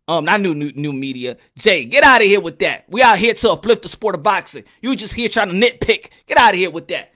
[0.07, 1.35] Um, not new, new new media.
[1.57, 2.85] Jay, get out of here with that.
[2.87, 4.63] We out here to uplift the sport of boxing.
[4.81, 6.07] You just here trying to nitpick.
[6.27, 7.11] Get out of here with that.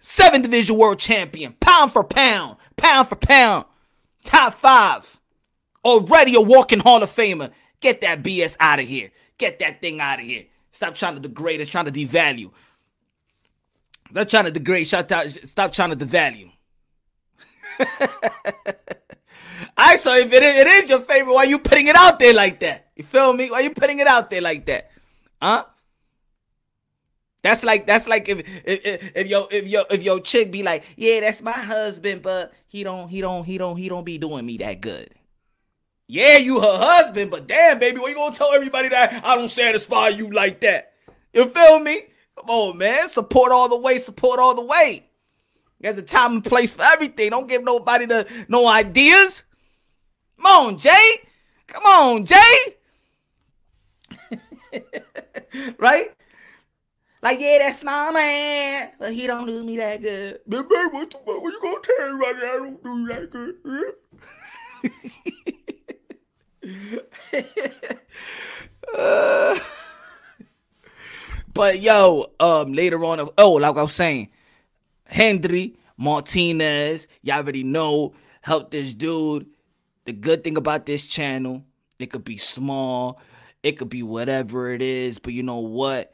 [0.00, 3.64] Seven division world champion, pound for pound, pound for pound,
[4.24, 5.20] top five.
[5.84, 7.50] Already a walking Hall of Famer.
[7.80, 9.10] Get that BS out of here.
[9.38, 10.44] Get that thing out of here.
[10.72, 12.50] Stop trying to degrade and trying to devalue.
[14.10, 14.86] Stop trying to degrade.
[14.86, 15.30] Shout out.
[15.30, 16.50] stop trying to devalue.
[19.76, 22.34] I so if it is, it is your favorite, why you putting it out there
[22.34, 22.88] like that?
[22.96, 23.50] You feel me?
[23.50, 24.90] Why you putting it out there like that?
[25.40, 25.64] Huh?
[27.42, 30.84] That's like that's like if if if your if your if your chick be like,
[30.96, 34.44] yeah, that's my husband, but he don't he don't he don't he don't be doing
[34.44, 35.10] me that good.
[36.08, 39.50] Yeah, you her husband, but damn, baby, what you gonna tell everybody that I don't
[39.50, 40.94] satisfy you like that?
[41.32, 42.02] You feel me?
[42.36, 43.08] Come on, man.
[43.08, 45.04] Support all the way, support all the way.
[45.80, 47.30] There's a time and place for everything.
[47.30, 49.44] Don't give nobody the no ideas.
[50.38, 51.10] Come on, Jay.
[51.68, 52.76] Come on, Jay.
[55.78, 56.10] right?
[57.20, 60.40] Like, yeah, that's my man, but he don't do me that good.
[60.46, 63.94] Man, man, what, the, what you gonna tell everybody I don't do that good?
[68.94, 69.58] uh,
[71.54, 74.28] but yo, um, later on, oh, like I was saying,
[75.06, 79.46] Hendry Martinez, y'all already know, helped this dude.
[80.04, 81.64] The good thing about this channel,
[81.98, 83.20] it could be small,
[83.64, 86.12] it could be whatever it is, but you know what?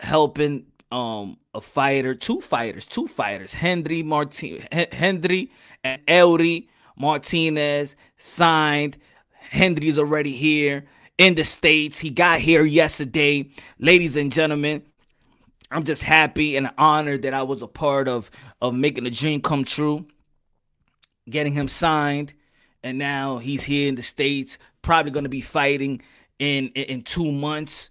[0.00, 5.50] Helping um a fighter, two fighters, two fighters, Henry Martin Henry
[5.82, 8.96] and Eury Martinez signed.
[9.30, 10.84] Henry's already here
[11.18, 11.98] in the States.
[11.98, 13.48] He got here yesterday.
[13.78, 14.82] Ladies and gentlemen,
[15.70, 18.30] I'm just happy and honored that I was a part of
[18.60, 20.06] of making the dream come true.
[21.28, 22.34] Getting him signed,
[22.84, 26.02] and now he's here in the States, probably gonna be fighting
[26.38, 27.90] in in, in two months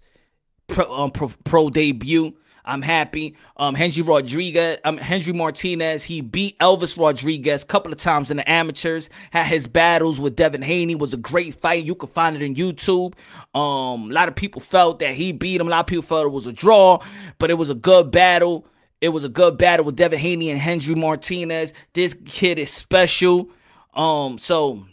[0.66, 2.34] pro, um, pro, pro debut.
[2.66, 3.36] I'm happy.
[3.56, 8.38] Um, Henry Rodriguez, um, Henry Martinez, he beat Elvis Rodriguez a couple of times in
[8.38, 9.08] the amateurs.
[9.30, 11.84] Had his battles with Devin Haney was a great fight.
[11.84, 13.14] You can find it in YouTube.
[13.54, 15.68] Um, a lot of people felt that he beat him.
[15.68, 16.98] A lot of people felt it was a draw,
[17.38, 18.66] but it was a good battle.
[19.00, 21.72] It was a good battle with Devin Haney and Henry Martinez.
[21.92, 23.48] This kid is special.
[23.94, 24.86] Um, so,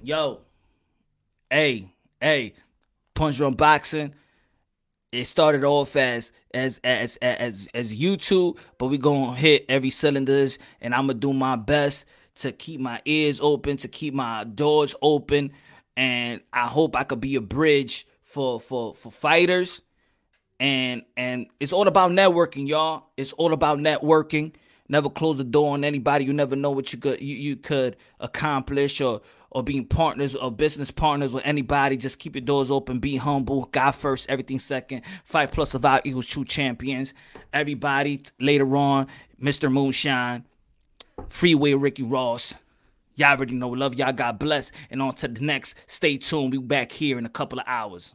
[0.00, 0.42] yo,
[1.50, 1.88] hey,
[2.20, 2.54] hey,
[3.14, 4.14] Punch Drunk Boxing
[5.14, 10.58] it started off as as as as as YouTube, but we gonna hit every cylinders,
[10.80, 12.04] and I'm gonna do my best
[12.36, 15.52] to keep my ears open, to keep my doors open,
[15.96, 19.82] and I hope I could be a bridge for for for fighters,
[20.58, 23.10] and and it's all about networking, y'all.
[23.16, 24.54] It's all about networking.
[24.88, 26.24] Never close the door on anybody.
[26.24, 29.22] You never know what you could you, you could accomplish or
[29.54, 31.96] or being partners or business partners with anybody.
[31.96, 32.98] Just keep your doors open.
[32.98, 33.66] Be humble.
[33.66, 35.02] God first, everything second.
[35.24, 37.14] Fight plus survive equals true champions.
[37.52, 39.06] Everybody later on,
[39.40, 39.72] Mr.
[39.72, 40.44] Moonshine,
[41.28, 42.54] Freeway Ricky Ross.
[43.14, 43.68] Y'all already know.
[43.68, 44.12] Love y'all.
[44.12, 44.72] God bless.
[44.90, 45.76] And on to the next.
[45.86, 46.50] Stay tuned.
[46.50, 48.14] We back here in a couple of hours.